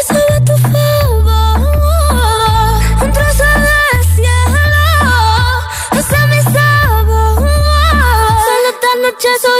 eso 0.00 0.18
de 0.32 0.40
tu 0.40 0.56
favor. 0.72 1.58
Un 3.02 3.12
trozo 3.12 3.44
de 3.66 4.04
cielo, 4.14 4.86
ese 6.00 6.16
es 6.16 6.26
mi 6.32 6.40
sabor. 6.52 7.36
Solo 8.46 8.66
esta 8.74 8.92
noche 9.04 9.28
soy 9.40 9.59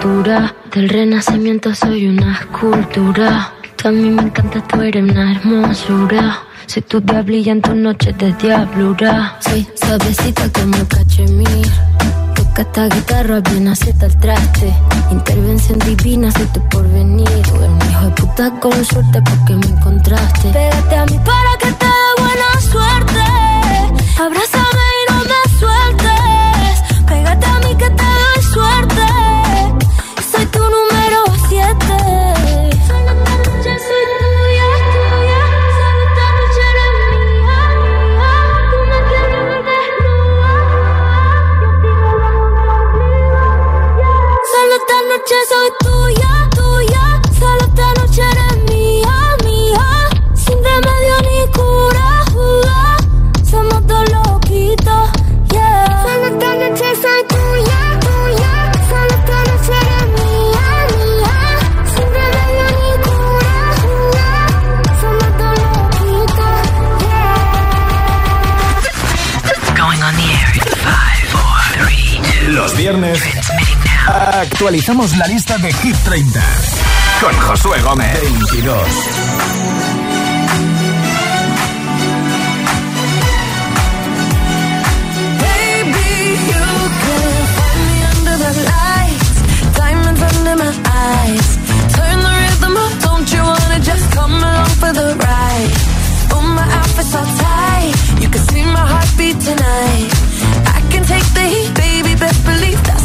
altura, 0.00 0.54
del 0.72 0.88
renacimiento 0.88 1.74
soy 1.74 2.08
una 2.08 2.32
escultura. 2.32 3.52
Tú 3.76 3.88
a 3.88 3.90
mí 3.90 4.08
me 4.08 4.22
encanta, 4.22 4.66
tú 4.66 4.80
eres 4.80 5.02
una 5.02 5.32
hermosura. 5.32 6.38
Soy 6.66 6.82
tu 6.82 7.00
diablilla 7.02 7.52
en 7.52 7.60
tus 7.60 7.74
noches 7.74 8.16
de 8.16 8.32
diablura. 8.34 9.36
Soy 9.40 9.66
suavecita 9.74 10.48
como 10.52 10.88
cachemir. 10.88 11.66
Toca 12.34 12.62
esta 12.62 12.88
guitarra, 12.88 13.40
bien 13.40 13.68
acierta 13.68 14.06
el 14.06 14.18
traste. 14.18 14.72
Intervención 15.10 15.78
divina, 15.80 16.30
soy 16.30 16.46
tu 16.46 16.66
porvenir. 16.70 17.28
Tú 17.28 17.56
eres 17.56 17.68
un 17.68 17.90
hijo 17.90 18.04
de 18.06 18.10
puta 18.12 18.50
con 18.58 18.84
suerte 18.84 19.20
porque 19.22 19.54
me 19.54 19.66
encontraste. 19.66 20.48
Pégate 20.48 20.96
a 20.96 21.04
mí 21.04 21.20
para 21.26 21.49
actualizamos 74.70 75.16
la 75.16 75.26
lista 75.26 75.58
de 75.58 75.72
Hit 75.72 75.96
30 76.04 76.40
con 77.20 77.34
Josué 77.40 77.80
Gómez. 77.80 78.20
22. 78.22 78.72
Baby, 85.40 85.90
you 86.46 86.62
can 87.02 87.46
find 87.56 87.80
me 87.90 87.98
under 88.14 88.36
the 88.38 88.52
lights, 88.70 89.42
diamonds 89.76 90.22
under 90.22 90.54
my 90.54 90.72
eyes. 90.86 91.58
Turn 91.96 92.20
the 92.22 92.30
rhythm 92.38 92.76
up, 92.76 92.92
don't 93.02 93.28
you 93.32 93.42
wanna 93.42 93.80
just 93.80 94.08
come 94.12 94.34
along 94.36 94.70
for 94.78 94.92
the 94.92 95.16
ride? 95.18 95.72
Oh, 96.30 96.42
my 96.42 96.62
outfit's 96.78 97.12
all 97.16 97.26
tight, 97.26 97.94
you 98.22 98.28
can 98.28 98.42
see 98.46 98.62
my 98.62 98.86
heartbeat 98.86 99.40
tonight. 99.40 100.10
I 100.64 100.80
can 100.92 101.02
take 101.02 101.26
the 101.34 101.42
heat, 101.42 101.74
baby, 101.74 102.14
best 102.14 102.44
believe 102.44 102.80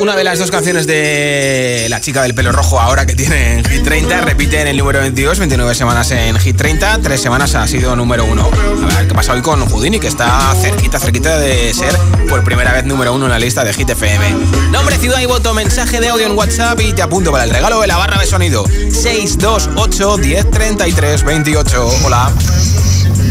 una 0.00 0.14
de 0.14 0.22
las 0.22 0.38
dos 0.38 0.52
canciones 0.52 0.86
de 0.86 1.86
la 1.90 2.00
chica 2.00 2.22
del 2.22 2.34
pelo 2.34 2.52
rojo 2.52 2.78
ahora 2.78 3.04
que 3.04 3.16
tiene 3.16 3.58
en 3.58 3.64
Hit 3.64 3.82
30, 3.82 4.20
repite 4.20 4.60
en 4.60 4.68
el 4.68 4.76
número 4.76 5.00
22, 5.00 5.40
29 5.40 5.74
semanas 5.74 6.08
en 6.12 6.38
Hit 6.38 6.56
30, 6.56 7.00
tres 7.02 7.20
semanas 7.20 7.56
ha 7.56 7.66
sido 7.66 7.96
número 7.96 8.24
uno. 8.26 8.48
A 8.48 8.96
ver 8.96 9.08
qué 9.08 9.14
pasa 9.14 9.32
hoy 9.32 9.42
con 9.42 9.68
Houdini, 9.68 9.98
que 9.98 10.06
está 10.06 10.54
cerquita, 10.54 11.00
cerquita 11.00 11.38
de 11.38 11.74
ser 11.74 11.96
por 12.28 12.44
primera 12.44 12.72
vez 12.72 12.84
número 12.84 13.12
uno 13.12 13.24
en 13.24 13.32
la 13.32 13.40
lista 13.40 13.64
de 13.64 13.72
Hit 13.72 13.90
FM. 13.90 14.36
Nombre, 14.70 14.98
ciudad 14.98 15.20
y 15.20 15.26
voto, 15.26 15.52
mensaje 15.52 16.00
de 16.00 16.10
audio 16.10 16.26
en 16.26 16.38
WhatsApp 16.38 16.78
y 16.80 16.92
te 16.92 17.02
apunto 17.02 17.32
para 17.32 17.42
el 17.42 17.50
regalo 17.50 17.80
de 17.80 17.88
la 17.88 17.96
barra 17.96 18.20
de 18.20 18.26
sonido. 18.26 18.64
628 18.66 20.18
1033 20.18 21.24
28. 21.24 21.88
Hola. 22.04 22.32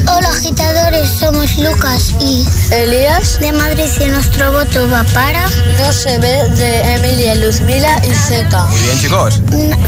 Hola 0.07 0.29
agitadores, 0.29 1.09
somos 1.09 1.57
Lucas 1.57 2.13
y 2.19 2.45
Elías 2.71 3.39
de 3.39 3.51
Madrid 3.51 3.89
y 3.99 4.05
nuestro 4.05 4.51
voto 4.51 4.89
va 4.89 5.03
para 5.13 5.47
No 5.79 5.91
se 5.91 6.17
ve 6.19 6.47
de 6.49 6.95
Emilia, 6.95 7.35
Luzmila 7.35 8.01
y 8.03 8.13
Zeta. 8.13 8.65
Muy 8.65 8.79
bien 8.81 8.99
chicos. 8.99 9.41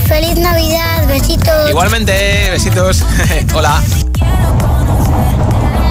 Feliz 0.07 0.37
Navidad, 0.37 1.07
besitos. 1.07 1.69
Igualmente, 1.69 2.49
besitos. 2.51 3.03
Hola. 3.53 3.81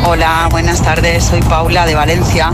Hola, 0.04 0.48
buenas 0.50 0.82
tardes, 0.82 1.24
soy 1.24 1.42
Paula 1.42 1.86
de 1.86 1.94
Valencia. 1.94 2.52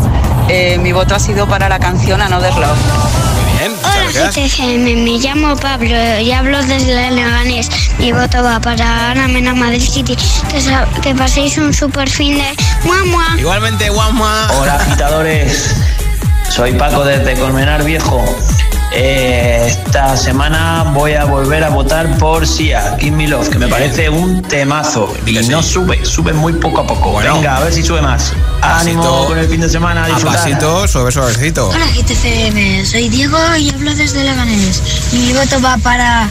Eh, 0.48 0.78
mi 0.78 0.92
voto 0.92 1.14
ha 1.14 1.18
sido 1.18 1.48
para 1.48 1.68
la 1.68 1.78
canción 1.78 2.20
Another 2.20 2.54
Love. 2.54 3.31
Hola 3.64 4.10
GTGM, 4.10 5.04
me 5.04 5.18
llamo 5.20 5.54
Pablo 5.54 6.18
y 6.20 6.32
hablo 6.32 6.60
desde 6.64 7.12
Leganés. 7.12 7.68
Mi 8.00 8.10
voto 8.10 8.42
va 8.42 8.58
para 8.58 9.12
Ana 9.12 9.28
Mena 9.28 9.54
Madrid 9.54 9.80
City. 9.80 10.16
Que, 10.50 11.00
que 11.00 11.14
paséis 11.14 11.56
un 11.58 11.72
super 11.72 12.10
fin 12.10 12.38
de 12.38 12.56
Muamua. 12.82 13.36
Igualmente, 13.38 13.88
Muamua. 13.92 14.48
Hola 14.58 14.74
agitadores, 14.74 15.76
soy 16.50 16.72
Paco 16.72 17.04
desde 17.04 17.38
Colmenar 17.38 17.84
Viejo. 17.84 18.24
Eh, 18.94 19.64
esta 19.68 20.16
semana 20.18 20.84
voy 20.94 21.14
a 21.14 21.24
volver 21.24 21.64
a 21.64 21.70
votar 21.70 22.18
por 22.18 22.46
Sia, 22.46 22.96
Give 23.00 23.16
Me 23.16 23.26
Love, 23.26 23.48
que 23.48 23.58
me 23.58 23.66
parece 23.68 24.10
un 24.10 24.42
temazo. 24.42 25.12
Y 25.26 25.32
no 25.48 25.62
sube, 25.62 26.04
sube 26.04 26.32
muy 26.34 26.52
poco 26.54 26.82
a 26.82 26.86
poco. 26.86 27.12
Bueno. 27.12 27.34
Venga, 27.36 27.56
a 27.56 27.60
ver 27.60 27.72
si 27.72 27.82
sube 27.82 28.02
más. 28.02 28.32
Ánimo 28.60 29.02
Pasito. 29.02 29.26
con 29.28 29.38
el 29.38 29.48
fin 29.48 29.60
de 29.62 29.68
semana. 29.70 30.02
a 30.02 30.04
A 30.04 30.08
disfrutar. 30.08 30.38
pasito, 30.40 30.88
suave, 30.88 31.10
suavecito. 31.10 31.68
Hola 31.70 31.86
GTCM, 31.94 32.84
soy 32.84 33.08
Diego 33.08 33.38
y 33.58 33.70
hablo 33.70 33.94
desde 33.94 34.24
Leganés. 34.24 34.82
Mi 35.12 35.32
voto 35.32 35.60
va 35.62 35.78
para 35.78 36.28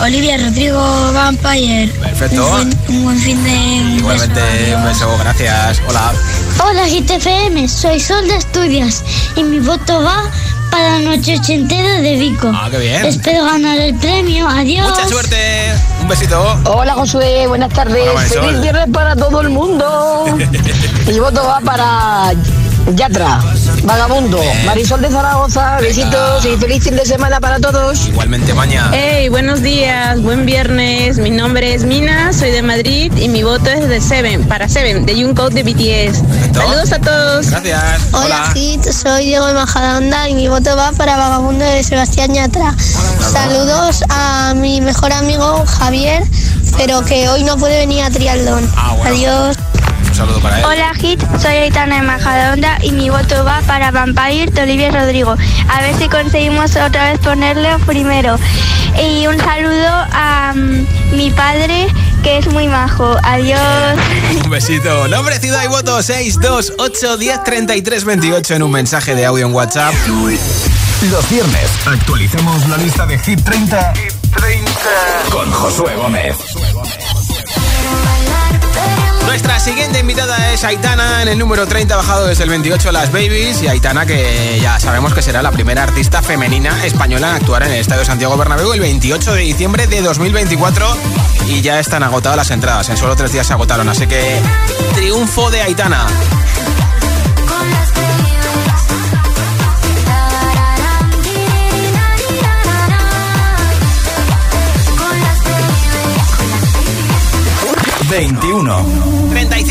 Olivia 0.00 0.38
Rodrigo 0.38 1.12
Vampire. 1.12 1.88
Perfecto. 2.00 2.44
Un, 2.46 2.50
buen- 2.52 2.78
un 2.88 3.04
buen 3.04 3.18
fin 3.18 3.44
de... 3.44 3.50
Igualmente, 3.98 4.74
un 4.76 4.84
beso, 4.84 5.14
gracias. 5.18 5.80
Hola. 5.88 6.12
Hola 6.60 6.86
GTFM, 6.86 7.68
soy 7.68 8.00
Sol 8.00 8.26
de 8.26 8.34
Asturias 8.34 9.04
y 9.36 9.44
mi 9.44 9.60
voto 9.60 10.02
va 10.02 10.24
para 10.70 10.98
la 10.98 11.16
noche 11.16 11.38
ochentera 11.38 12.00
de 12.00 12.16
Vico. 12.16 12.50
Ah, 12.52 12.68
qué 12.70 12.78
bien. 12.78 13.04
Espero 13.04 13.44
ganar 13.44 13.78
el 13.78 13.94
premio, 13.94 14.48
adiós. 14.48 14.88
Mucha 14.88 15.08
suerte. 15.08 15.72
Un 16.00 16.08
besito. 16.08 16.60
Hola 16.64 16.94
Josué, 16.94 17.46
buenas 17.46 17.72
tardes. 17.72 18.08
Hola. 18.10 18.20
Feliz 18.20 18.60
viernes 18.60 18.88
para 18.92 19.14
todo 19.14 19.40
el 19.40 19.50
mundo. 19.50 20.36
Mi 21.06 21.18
voto 21.18 21.44
va 21.44 21.60
para 21.60 22.32
Yatra, 22.94 23.40
Vagabundo, 23.84 24.40
Marisol 24.64 25.02
de 25.02 25.10
Zaragoza. 25.10 25.78
Besitos 25.80 26.44
y 26.46 26.56
feliz 26.56 26.84
fin 26.84 26.96
de 26.96 27.04
semana 27.04 27.38
para 27.38 27.60
todos. 27.60 28.06
Igualmente, 28.06 28.54
mañana. 28.54 28.90
Hey, 28.94 29.28
buenos 29.28 29.62
días, 29.62 30.22
buen 30.22 30.46
viernes. 30.46 31.18
Mi 31.18 31.30
nombre 31.30 31.74
es 31.74 31.84
Mina, 31.84 32.32
soy 32.32 32.50
de 32.50 32.62
Madrid 32.62 33.12
y 33.16 33.28
mi 33.28 33.42
voto 33.42 33.68
es 33.70 33.88
de 33.88 34.00
Seven, 34.00 34.44
para 34.48 34.68
Seven, 34.68 35.04
de 35.04 35.22
Jungkook 35.22 35.50
de 35.50 35.62
BTS. 35.64 36.22
Saludos 36.54 36.92
a 36.92 36.98
todos. 36.98 37.50
Gracias. 37.50 38.08
Hola, 38.12 38.52
Hit, 38.54 38.82
soy 38.84 39.26
Diego 39.26 39.46
de 39.46 39.54
Majadahonda 39.54 40.28
y 40.28 40.34
mi 40.34 40.48
voto 40.48 40.74
va 40.76 40.92
para 40.92 41.16
Vagabundo 41.16 41.64
de 41.64 41.82
Sebastián 41.82 42.32
Yatra. 42.32 42.74
Saludos 43.20 44.02
a 44.08 44.54
mi 44.56 44.80
mejor 44.80 45.12
amigo 45.12 45.64
Javier, 45.66 46.22
pero 46.78 47.04
que 47.04 47.28
hoy 47.28 47.42
no 47.44 47.58
puede 47.58 47.78
venir 47.78 48.02
a 48.04 48.10
Trialdón. 48.10 48.70
Ah, 48.76 48.94
bueno. 48.96 49.10
Adiós. 49.10 49.56
Un 50.18 50.26
saludo 50.26 50.40
para 50.40 50.58
él. 50.58 50.64
Hola 50.64 50.92
Hit, 50.94 51.22
soy 51.40 51.54
Aitana 51.54 51.94
de 51.94 52.02
Majadahonda 52.02 52.78
y 52.82 52.90
mi 52.90 53.08
voto 53.08 53.44
va 53.44 53.60
para 53.68 53.92
Vampire 53.92 54.50
de 54.50 54.62
Olivia 54.62 54.90
Rodrigo. 54.90 55.36
A 55.68 55.80
ver 55.80 55.96
si 55.96 56.08
conseguimos 56.08 56.74
otra 56.74 57.12
vez 57.12 57.20
ponerle 57.20 57.68
primero. 57.86 58.36
Y 59.00 59.28
un 59.28 59.38
saludo 59.38 59.88
a 60.12 60.54
mm, 60.56 61.16
mi 61.16 61.30
padre 61.30 61.86
que 62.24 62.38
es 62.38 62.48
muy 62.48 62.66
majo. 62.66 63.16
Adiós. 63.22 63.60
Un 64.44 64.50
besito. 64.50 65.06
Nombre, 65.06 65.38
ciudad 65.38 65.62
y 65.62 65.68
voto 65.68 66.02
628 66.02 67.16
10 67.16 67.44
33 67.44 68.04
28 68.04 68.54
en 68.54 68.62
un 68.64 68.72
mensaje 68.72 69.14
de 69.14 69.24
audio 69.24 69.46
en 69.46 69.54
WhatsApp. 69.54 69.94
Los 71.12 71.30
viernes 71.30 71.70
actualizamos 71.86 72.68
la 72.68 72.76
lista 72.78 73.06
de 73.06 73.20
Hit 73.20 73.44
30, 73.44 73.92
con 75.30 75.48
Josué 75.52 75.94
Gómez. 75.94 76.57
Nuestra 79.28 79.60
siguiente 79.60 80.00
invitada 80.00 80.54
es 80.54 80.64
Aitana 80.64 81.20
en 81.20 81.28
el 81.28 81.38
número 81.38 81.66
30, 81.66 81.94
bajado 81.94 82.26
desde 82.26 82.44
el 82.44 82.48
28 82.50 82.90
Las 82.92 83.12
Babies. 83.12 83.62
Y 83.62 83.68
Aitana, 83.68 84.06
que 84.06 84.58
ya 84.58 84.80
sabemos 84.80 85.12
que 85.12 85.20
será 85.20 85.42
la 85.42 85.52
primera 85.52 85.82
artista 85.82 86.22
femenina 86.22 86.82
española 86.86 87.28
en 87.28 87.34
actuar 87.36 87.62
en 87.64 87.72
el 87.72 87.80
Estadio 87.80 88.06
Santiago 88.06 88.38
Bernabéu 88.38 88.72
el 88.72 88.80
28 88.80 89.34
de 89.34 89.42
diciembre 89.42 89.86
de 89.86 90.00
2024. 90.00 90.96
Y 91.48 91.60
ya 91.60 91.78
están 91.78 92.02
agotadas 92.02 92.38
las 92.38 92.50
entradas, 92.50 92.88
en 92.88 92.96
solo 92.96 93.16
tres 93.16 93.30
días 93.30 93.46
se 93.46 93.52
agotaron. 93.52 93.86
Así 93.90 94.06
que 94.06 94.40
triunfo 94.94 95.50
de 95.50 95.60
Aitana. 95.60 96.06
Con 97.46 97.68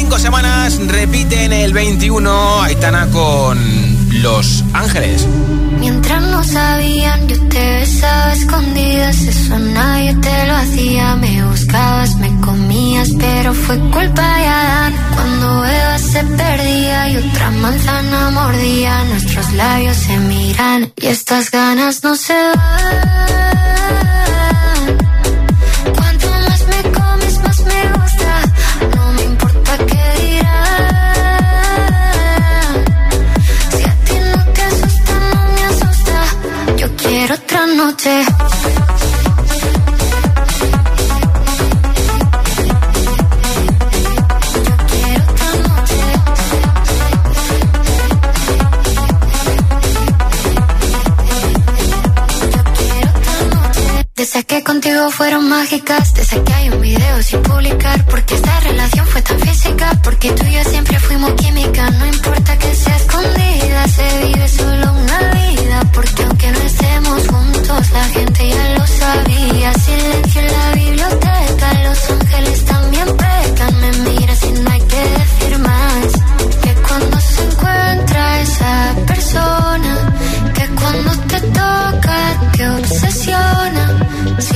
21. 0.09 0.17
35 0.17 0.19
semanas, 0.19 0.79
repiten 0.87 1.53
el 1.53 1.73
21 1.73 2.63
Aitana 2.63 3.07
con 3.07 3.57
Los 4.21 4.63
Ángeles. 4.73 5.25
Mientras 5.79 6.21
no 6.23 6.43
sabían, 6.43 7.27
yo 7.27 7.37
te 7.47 7.79
besaba 7.79 8.33
escondidas, 8.33 9.21
eso 9.21 9.59
nadie 9.59 10.15
te 10.15 10.47
lo 10.47 10.55
hacía. 10.55 11.15
Me 11.15 11.43
buscabas, 11.43 12.15
me 12.17 12.39
comías, 12.41 13.09
pero 13.19 13.53
fue 13.53 13.77
culpa 13.91 14.37
de 14.37 14.47
Adán. 14.47 14.93
Cuando 15.13 15.65
Eva 15.65 15.99
se 15.99 16.23
perdía 16.23 17.09
y 17.09 17.17
otra 17.17 17.51
manzana 17.51 18.29
mordía, 18.31 19.03
nuestros 19.05 19.51
labios 19.53 19.97
se 19.97 20.17
miran 20.17 20.91
y 20.95 21.07
estas 21.07 21.51
ganas 21.51 22.03
no 22.03 22.15
se 22.15 22.33
van. 22.33 24.06
Fueron 55.11 55.47
mágicas, 55.47 56.13
desde 56.13 56.43
que 56.43 56.53
hay 56.53 56.69
un 56.69 56.81
video 56.81 57.21
sin 57.23 57.41
publicar, 57.41 58.03
porque 58.05 58.35
esta 58.35 58.59
relación 58.61 59.05
fue 59.07 59.21
tan 59.21 59.39
física, 59.39 59.91
porque 60.03 60.31
tú 60.31 60.45
y 60.45 60.53
yo 60.53 60.63
siempre 60.63 60.99
fuimos 60.99 61.31
química, 61.33 61.89
no 61.91 62.05
importa 62.05 62.57
que 62.57 62.73
sea 62.75 62.95
escondida, 62.95 63.87
se 63.87 64.25
vive 64.25 64.47
solo 64.47 64.93
una 64.93 65.19
vida, 65.31 65.81
porque 65.93 66.23
aunque 66.23 66.51
no 66.51 66.59
estemos 66.59 67.27
juntos, 67.27 67.89
la 67.91 68.03
gente 68.05 68.49
ya 68.49 68.69
lo 68.77 68.87
sabía, 68.87 69.73
silencio 69.73 70.41
en 70.41 70.51
la 70.51 70.71
biblioteca, 70.73 71.73
los 71.83 72.09
ángeles 72.09 72.65
también 72.65 73.07
pecan, 73.17 73.79
me 73.81 73.91
miras 74.09 74.43
y 74.43 74.51
no 74.51 74.71
hay 74.71 74.81
que 74.81 75.01
decir 75.19 75.59
más, 75.59 76.05
que 76.63 76.73
cuando 76.87 77.19
se 77.21 77.43
encuentra 77.43 78.41
esa 78.41 78.95
persona, 79.05 80.11
que 80.53 80.67
cuando 80.69 81.11
te 81.27 81.39
toca 81.41 82.51
te 82.55 82.69
obsesiona 82.69 83.96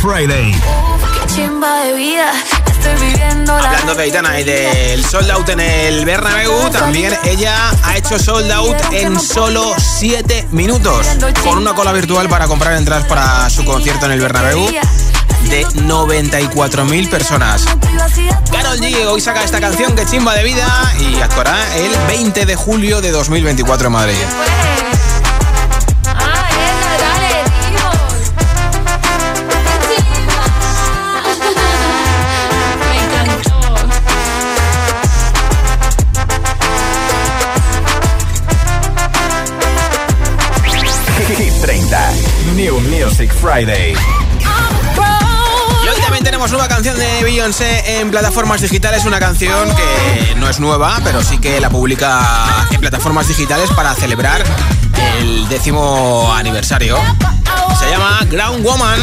Friday. 0.00 0.52
Qué 0.52 1.34
chimba 1.34 1.84
de 1.84 1.94
vida, 1.94 2.32
estoy 2.66 3.08
viviendo 3.08 3.56
la 3.56 3.70
Hablando 3.70 3.94
de 3.94 4.02
Aitana 4.02 4.40
y 4.40 4.44
del 4.44 5.04
sold 5.04 5.30
out 5.30 5.48
en 5.48 5.60
el 5.60 6.04
Bernabéu, 6.04 6.70
también 6.70 7.16
ella 7.24 7.70
ha 7.82 7.96
hecho 7.96 8.18
sold 8.18 8.50
out 8.52 8.76
en 8.92 9.18
solo 9.18 9.74
7 9.78 10.48
minutos, 10.52 11.06
con 11.42 11.58
una 11.58 11.74
cola 11.74 11.92
virtual 11.92 12.28
para 12.28 12.46
comprar 12.46 12.74
entradas 12.74 13.06
para 13.06 13.48
su 13.50 13.64
concierto 13.64 14.06
en 14.06 14.12
el 14.12 14.20
Bernabéu 14.20 14.66
de 15.48 15.66
94.000 15.66 17.08
personas. 17.08 17.64
Carol 18.50 18.78
G 18.78 19.06
hoy 19.06 19.20
saca 19.20 19.44
esta 19.44 19.60
canción 19.60 19.94
que 19.94 20.06
chimba 20.06 20.34
de 20.34 20.44
vida 20.44 20.66
y 21.00 21.20
actuará 21.20 21.76
el 21.76 21.92
20 22.08 22.46
de 22.46 22.56
julio 22.56 23.00
de 23.00 23.10
2024 23.10 23.86
en 23.86 23.92
Madrid. 23.92 24.16
Music 43.18 43.32
Friday. 43.40 43.94
Y 45.84 45.88
hoy 45.88 46.00
también 46.02 46.22
tenemos 46.22 46.50
nueva 46.50 46.68
canción 46.68 46.98
de 46.98 47.24
Beyoncé 47.24 47.98
en 47.98 48.10
plataformas 48.10 48.60
digitales, 48.60 49.06
una 49.06 49.18
canción 49.18 49.74
que 49.74 50.34
no 50.34 50.50
es 50.50 50.60
nueva, 50.60 51.00
pero 51.02 51.22
sí 51.22 51.38
que 51.38 51.58
la 51.58 51.70
publica 51.70 52.66
en 52.70 52.78
plataformas 52.78 53.26
digitales 53.26 53.70
para 53.70 53.94
celebrar 53.94 54.44
el 55.18 55.48
décimo 55.48 56.30
aniversario. 56.34 56.98
Se 57.78 57.88
llama 57.90 58.20
Ground 58.28 58.62
Woman. 58.62 59.00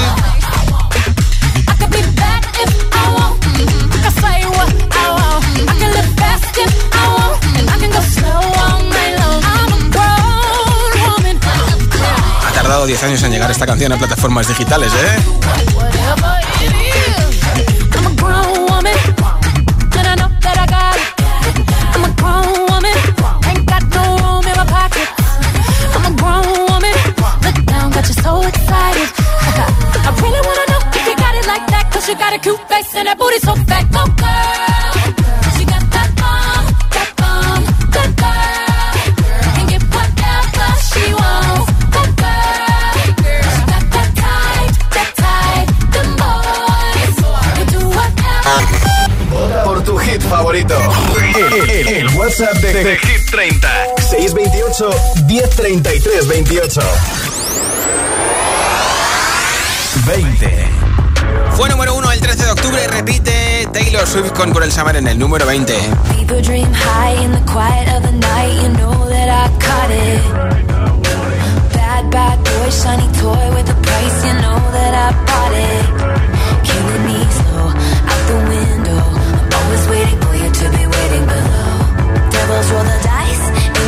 Tardado 12.64 12.86
10 12.86 13.04
años 13.04 13.24
en 13.24 13.32
llegar 13.32 13.52
esta 13.52 13.66
canción 13.66 13.92
a 13.92 13.98
plataformas 13.98 14.48
digitales, 14.48 14.92
¿eh? 14.94 15.18
WhatsApp 52.34 52.58
de, 52.62 52.74
de 52.74 52.98
Hit 52.98 53.30
30. 53.30 53.70
628 54.10 54.90
1033 55.28 56.28
28. 56.28 56.82
20. 60.08 60.70
Fue 61.56 61.70
número 61.70 61.94
uno 61.94 62.12
el 62.12 62.20
13 62.20 62.46
de 62.46 62.52
octubre, 62.52 62.88
repite 62.88 63.68
Taylor 63.72 64.08
Swift 64.08 64.32
con 64.32 64.52
Cruel 64.52 64.72
Summer 64.72 64.96
en 64.96 65.08
el 65.08 65.20
número 65.20 65.46
20. 65.46 65.76
People 66.18 66.42
dream 66.42 66.74
high 66.74 67.24
in 67.24 67.32
the 67.34 67.52
quiet 67.52 67.88
of 67.96 68.02
the 68.02 68.12
night. 68.12 68.64
You 68.64 68.70
know 68.80 69.08
that 69.10 69.30
I 69.30 69.48
caught 69.60 69.92
it. 69.92 70.24
Bad, 71.72 72.10
bad 72.10 72.40
boy, 72.40 72.72
shiny 72.72 73.08
toy 73.22 73.54
with 73.54 73.70
a 73.70 73.76
price. 73.80 74.26
You 74.26 74.34
know 74.42 74.58
that 74.74 74.94
I 74.96 75.14
bought 75.28 75.54
it. 75.54 75.86
Killing 76.66 77.06
me 77.06 77.26
slow 77.30 77.70
out 78.10 78.24
the 78.26 78.38
window. 78.50 79.04
I'm 79.38 79.54
always 79.54 79.88
waiting 79.88 80.20
for 80.20 80.34
you 80.34 80.50
to 80.50 80.78
be 80.78 80.88
waiting 80.88 81.26
below. 81.28 81.53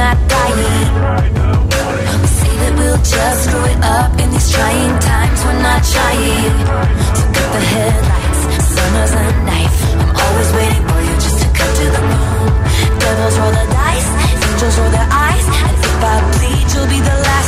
not 0.00 0.16
dying. 0.32 0.56
We 2.22 2.28
say 2.40 2.54
that 2.62 2.72
we'll 2.80 3.02
just 3.04 3.38
screw 3.44 3.64
it 3.72 3.80
up 3.84 4.12
in 4.16 4.28
these 4.32 4.48
trying 4.48 4.96
times. 4.96 5.38
We're 5.44 5.60
not 5.60 5.82
trying 5.84 6.56
to 7.16 7.22
cut 7.36 7.48
the 7.52 7.62
headlights. 7.72 8.40
Summer's 8.74 9.12
a 9.20 9.24
knife. 9.48 9.78
I'm 10.00 10.12
always 10.24 10.50
waiting 10.56 10.84
for 10.88 11.00
you 11.06 11.14
just 11.24 11.38
to 11.42 11.48
come 11.52 11.72
to 11.80 11.86
the 11.96 12.02
moon. 12.12 12.48
Devils 13.00 13.36
roll 13.40 13.52
the 13.60 13.66
dice, 13.76 14.08
angels 14.48 14.76
roll 14.80 14.92
their 14.96 15.10
eyes. 15.28 15.46
And 15.68 15.76
if 15.84 16.04
I 16.12 16.16
bleed, 16.32 16.66
you'll 16.72 16.88
be 16.88 17.00
the 17.04 17.16
last. 17.28 17.39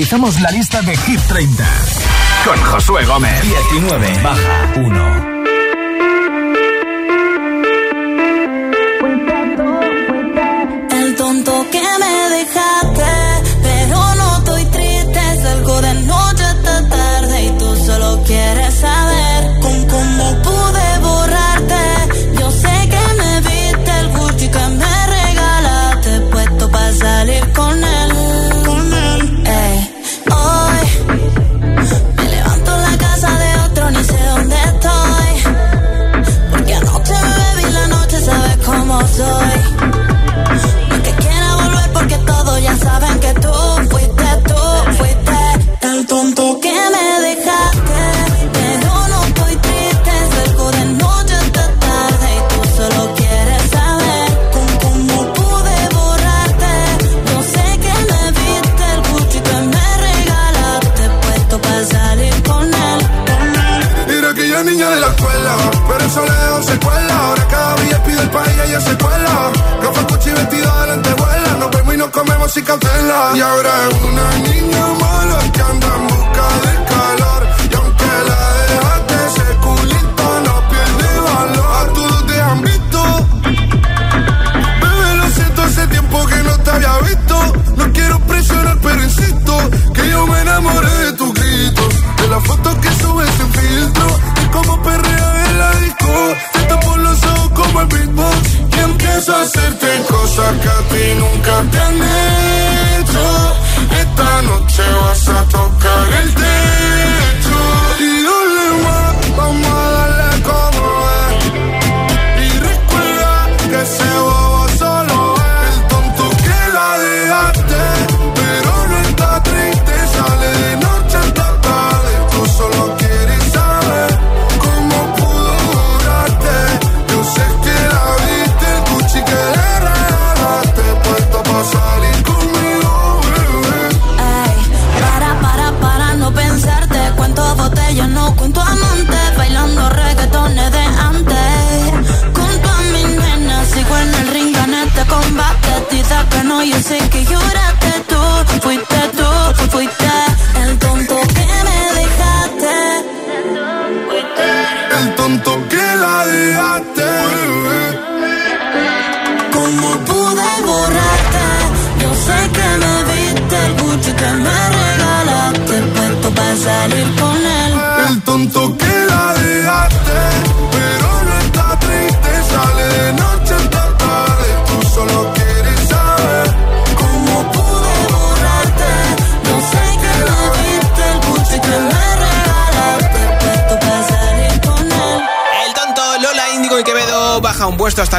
actualizamos 0.00 0.40
la 0.40 0.50
lista 0.50 0.80
de 0.80 0.96
Hit 0.96 1.20
30. 1.28 1.64
Con 2.46 2.56
Josué 2.64 3.04
Gómez. 3.04 3.42
19. 3.42 4.22
Baja 4.22 4.72
1. 4.76 5.19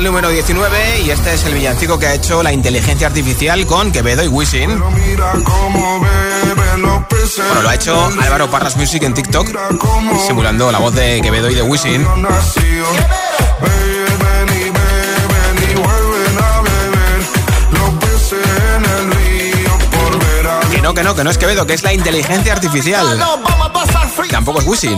número 0.03 0.29
19 0.29 1.01
y 1.01 1.11
este 1.11 1.33
es 1.33 1.45
el 1.45 1.53
villancico 1.53 1.99
que 1.99 2.07
ha 2.07 2.13
hecho 2.13 2.41
la 2.41 2.51
inteligencia 2.51 3.07
artificial 3.07 3.65
con 3.65 3.91
Quevedo 3.91 4.23
y 4.23 4.27
Wisin. 4.27 4.79
Bueno, 7.37 7.61
lo 7.61 7.69
ha 7.69 7.75
hecho 7.75 8.09
Álvaro 8.21 8.49
Parras 8.49 8.77
Music 8.77 9.03
en 9.03 9.13
TikTok, 9.13 9.47
simulando 10.27 10.71
la 10.71 10.79
voz 10.79 10.95
de 10.95 11.21
Quevedo 11.21 11.49
y 11.49 11.55
de 11.55 11.61
Wisin. 11.61 12.05
Que 20.71 20.81
no, 20.81 20.93
que 20.93 21.03
no, 21.03 21.15
que 21.15 21.23
no 21.23 21.29
es 21.29 21.37
Quevedo, 21.37 21.65
que 21.65 21.73
es 21.73 21.83
la 21.83 21.93
inteligencia 21.93 22.53
artificial. 22.53 23.05
Tampoco 24.29 24.59
es 24.61 24.67
Wisin. 24.67 24.97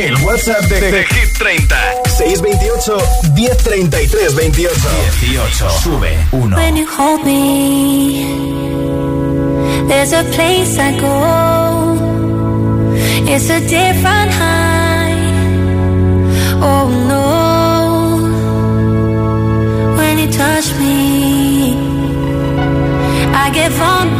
El 0.00 0.16
WhatsApp 0.24 0.64
de, 0.64 0.80
de, 0.80 0.90
de 0.92 1.04
Hit 1.04 1.36
30. 1.36 1.76
628 2.06 2.96
1033 3.34 4.34
28. 4.34 4.74
18. 5.20 5.70
Sube 5.82 6.26
1. 6.30 6.54
When 6.54 6.76
you 6.76 6.86
hold 6.86 7.22
me, 7.22 8.24
there's 9.88 10.14
a 10.14 10.24
place 10.34 10.78
I 10.78 10.98
go. 10.98 11.98
It's 13.28 13.50
a 13.50 13.60
different 13.60 14.32
high. 14.32 15.16
Oh 16.62 16.88
no. 17.10 17.26
When 19.98 20.18
you 20.18 20.32
touch 20.32 20.72
me, 20.78 21.76
I 23.34 23.50
get 23.52 23.70
vulnerable. 23.72 24.19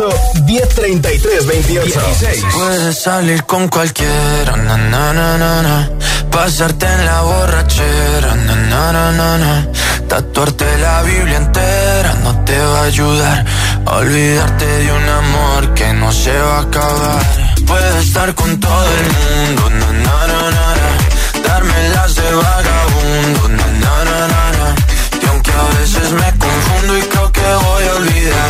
628 0.00 0.44
1033 0.46 1.46
28. 1.46 2.00
16. 2.00 2.44
Puedes 2.54 3.02
salir 3.02 3.44
con 3.44 3.68
cualquiera, 3.68 4.56
na, 4.56 4.76
na, 4.78 5.12
na, 5.12 5.36
na, 5.36 5.62
na. 5.62 5.90
pasarte 6.30 6.86
en 6.86 7.04
la 7.04 7.20
borrachera, 7.20 8.34
na, 8.34 8.54
na, 8.54 8.92
na, 8.92 9.12
na, 9.12 9.38
na. 9.38 9.66
tatuarte 10.08 10.78
la 10.78 11.02
Biblia 11.02 11.36
entera 11.36 12.14
no 12.24 12.44
te 12.44 12.58
va 12.58 12.80
a 12.80 12.84
ayudar 12.84 13.44
a 13.86 13.96
olvidarte 13.96 14.66
de 14.66 14.92
un 14.92 15.08
amor 15.08 15.74
que 15.74 15.92
no 15.92 16.10
se 16.12 16.32
va 16.32 16.58
a 16.58 16.62
acabar. 16.62 17.22
Puedes 17.66 18.06
estar 18.06 18.34
con 18.34 18.58
todo 18.58 18.86
el 19.00 19.06
mundo, 19.18 19.70
na, 19.80 19.86
na, 20.04 20.26
na, 20.32 20.40
na, 20.56 20.66
na. 20.80 21.42
darme 21.46 21.88
las 21.90 22.14
de 22.14 22.32
vagabundo, 22.42 23.48
na, 23.48 23.66
na, 23.82 24.04
na, 24.08 24.18
na, 24.32 24.42
na. 24.58 24.74
y 25.22 25.26
aunque 25.28 25.52
a 25.52 25.78
veces 25.78 26.10
me 26.12 26.28
confundo 26.38 26.98
y 26.98 27.02
creo 27.02 27.32
que 27.32 27.40
voy 27.66 27.84
a 27.84 27.94
olvidar, 27.96 28.49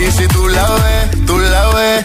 Y 0.00 0.10
si 0.12 0.28
tú 0.28 0.46
la 0.48 0.64
ves, 0.70 1.26
tú 1.26 1.36
la 1.38 1.68
ves, 1.74 2.04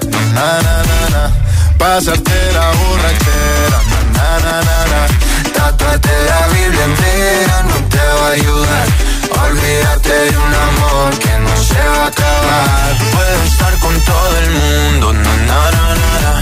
na, 0.41 0.59
na, 0.65 0.75
na, 0.89 0.99
na. 1.13 1.23
Pasarte 1.77 2.39
la 2.55 2.65
borrachera, 2.79 3.79
na, 4.15 4.27
na, 4.45 4.55
na, 4.67 4.77
na. 4.91 5.01
Tatuarte 5.55 6.15
la 6.29 6.41
Biblia 6.53 6.85
entera 6.89 7.57
no 7.69 7.77
te 7.93 8.03
va 8.17 8.27
a 8.27 8.31
ayudar. 8.39 8.87
Olvídate 9.43 10.15
de 10.29 10.37
un 10.45 10.53
amor 10.67 11.09
que 11.23 11.33
no 11.45 11.53
se 11.69 11.81
va 11.93 12.05
a 12.05 12.07
acabar. 12.07 12.91
Puedo 13.13 13.39
estar 13.51 13.73
con 13.83 13.95
todo 14.11 14.33
el 14.43 14.49
mundo, 14.59 15.13
na, 15.13 15.35
na, 15.49 15.61
na, 15.75 16.11
na. 16.25 16.33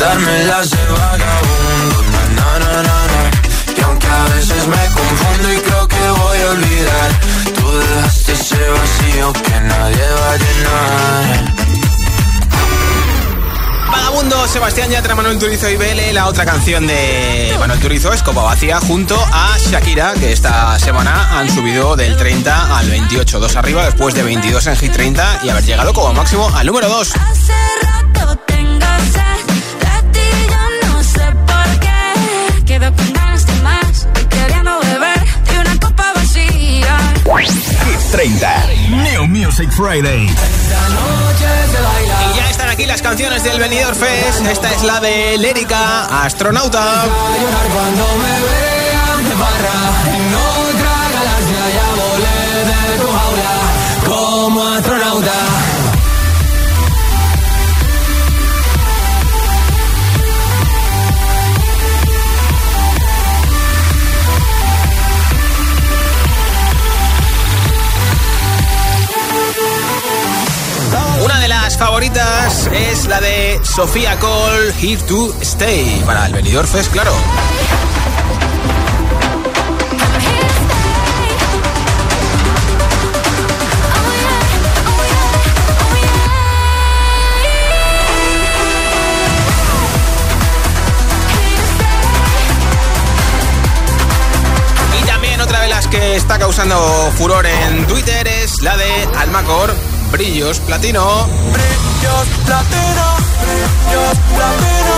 Darme 0.00 0.44
las 0.50 0.70
de 0.70 0.84
vagabundo, 0.96 1.98
na, 2.12 2.22
na, 2.38 2.48
na, 2.62 2.72
na, 2.88 2.98
na. 3.12 3.20
Aunque 3.84 4.06
a 4.06 4.24
veces 4.34 4.62
me 4.66 4.84
confundo 4.98 5.52
y 5.52 5.58
creo 5.66 5.88
que 5.88 6.04
voy 6.22 6.38
a 6.40 6.50
olvidar, 6.56 7.10
tú 7.56 7.64
dejaste 7.78 8.32
ese 8.32 8.62
vacío 8.78 9.32
que 9.44 9.60
nadie 9.60 10.06
va 10.20 10.30
a 10.32 10.36
llenar. 10.42 11.61
Vagabundo, 13.90 14.46
Sebastián 14.48 14.90
Yatra, 14.90 15.14
Manuel 15.14 15.38
Turizo 15.38 15.68
y 15.68 15.76
Vele, 15.76 16.12
la 16.12 16.26
otra 16.26 16.44
canción 16.44 16.86
de 16.86 17.54
Manuel 17.58 17.80
Turizo 17.80 18.12
es 18.12 18.22
Copa 18.22 18.42
Vacía 18.42 18.80
junto 18.80 19.16
a 19.32 19.56
Shakira, 19.58 20.14
que 20.14 20.32
esta 20.32 20.78
semana 20.78 21.38
han 21.38 21.50
subido 21.50 21.96
del 21.96 22.16
30 22.16 22.76
al 22.76 22.88
28, 22.88 23.40
dos 23.40 23.56
arriba 23.56 23.84
después 23.84 24.14
de 24.14 24.22
22 24.22 24.66
en 24.66 24.76
Hit 24.76 24.92
30 24.92 25.40
y 25.42 25.48
haber 25.48 25.64
llegado 25.64 25.92
como 25.92 26.12
máximo 26.12 26.48
al 26.54 26.66
número 26.66 26.88
2. 26.88 27.12
Hace 27.16 27.52
rato 27.82 28.36
tengo 28.46 28.86
sed 29.12 29.46
de 29.80 30.02
ti, 30.12 30.28
yo 30.48 30.88
no 30.88 31.02
sé 31.02 31.26
por 31.46 31.80
qué. 31.80 32.64
Quedo 32.64 32.94
con 32.94 33.12
ganas 33.12 33.46
de 33.46 33.54
más 33.62 34.06
y 34.20 34.24
queriendo 34.26 34.78
beber 34.80 35.20
de 35.50 35.58
una 35.60 35.80
copa 35.80 36.12
vacía. 36.14 36.98
Hit 37.84 38.10
30. 38.12 38.66
New 38.90 39.26
Music 39.26 39.70
Friday. 39.70 40.26
Y 40.26 40.34
ya 41.40 41.64
están 41.64 42.21
aquí 42.72 42.86
las 42.86 43.02
canciones 43.02 43.44
del 43.44 43.58
Benidorm 43.58 43.94
Fest. 43.94 44.46
Esta 44.46 44.72
es 44.72 44.82
la 44.82 44.98
de 44.98 45.36
Lérica, 45.36 46.24
Astronauta. 46.24 47.04
Favoritas 71.84 72.68
es 72.72 73.08
la 73.08 73.20
de 73.20 73.60
Sofía 73.64 74.16
Cole, 74.20 74.72
Here 74.80 75.02
to 75.02 75.34
Stay, 75.40 76.00
para 76.06 76.26
el 76.26 76.32
Benidorm 76.32 76.68
Fest, 76.68 76.92
claro. 76.92 77.12
Que 95.90 96.16
está 96.16 96.38
causando 96.38 97.12
furor 97.18 97.44
en 97.44 97.86
Twitter 97.86 98.26
es 98.26 98.62
la 98.62 98.78
de 98.78 99.08
Almacor, 99.18 99.74
Brillos 100.12 100.60
Platino. 100.60 101.26
Brillos 101.26 102.28
platino, 102.44 103.16
brillos 103.40 104.18
platino, 104.36 104.94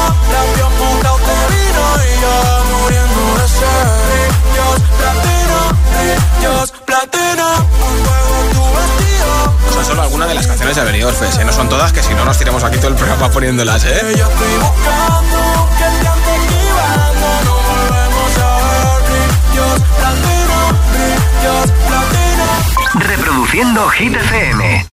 mojados 0.76 1.20
de 1.20 1.34
vino 1.54 1.84
y 2.02 2.20
yo 2.20 2.34
muriendo 2.82 3.22
de 3.38 3.46
sed. 3.48 3.86
Brillos 4.10 4.80
platino, 4.98 5.58
brillos 5.94 6.68
platino, 6.84 7.46
un 7.54 7.94
juego 8.04 8.36
tu 8.52 8.64
vestido. 8.74 9.72
Son 9.72 9.84
solo 9.84 10.02
algunas 10.02 10.28
de 10.28 10.34
las 10.34 10.46
canciones 10.48 10.74
de 10.74 10.82
Benidorm 10.82 11.16
Fest, 11.16 11.38
¿eh? 11.40 11.44
No 11.44 11.52
son 11.52 11.68
todas, 11.68 11.92
que 11.92 12.02
si 12.02 12.12
no 12.14 12.24
nos 12.24 12.36
tiramos 12.36 12.64
aquí 12.64 12.78
todo 12.78 12.88
el 12.88 12.96
programa 12.96 13.30
poniéndolas, 13.30 13.84
¿eh? 13.84 14.00
Yo 14.18 14.26
estoy 14.26 14.54
buscando 14.58 15.68
que 15.78 15.84
el 15.84 16.00
tiempo 16.00 16.30
esquivando, 16.42 17.28
no 17.44 17.54
volvemos 17.54 18.38
a 18.38 18.50
ver. 18.66 18.98
Brillos 19.46 19.80
platino, 19.96 20.56
brillos 20.90 21.70
platino. 21.86 23.06
Reproduciendo 23.06 23.88
Hit 23.90 24.16
FM. 24.16 24.88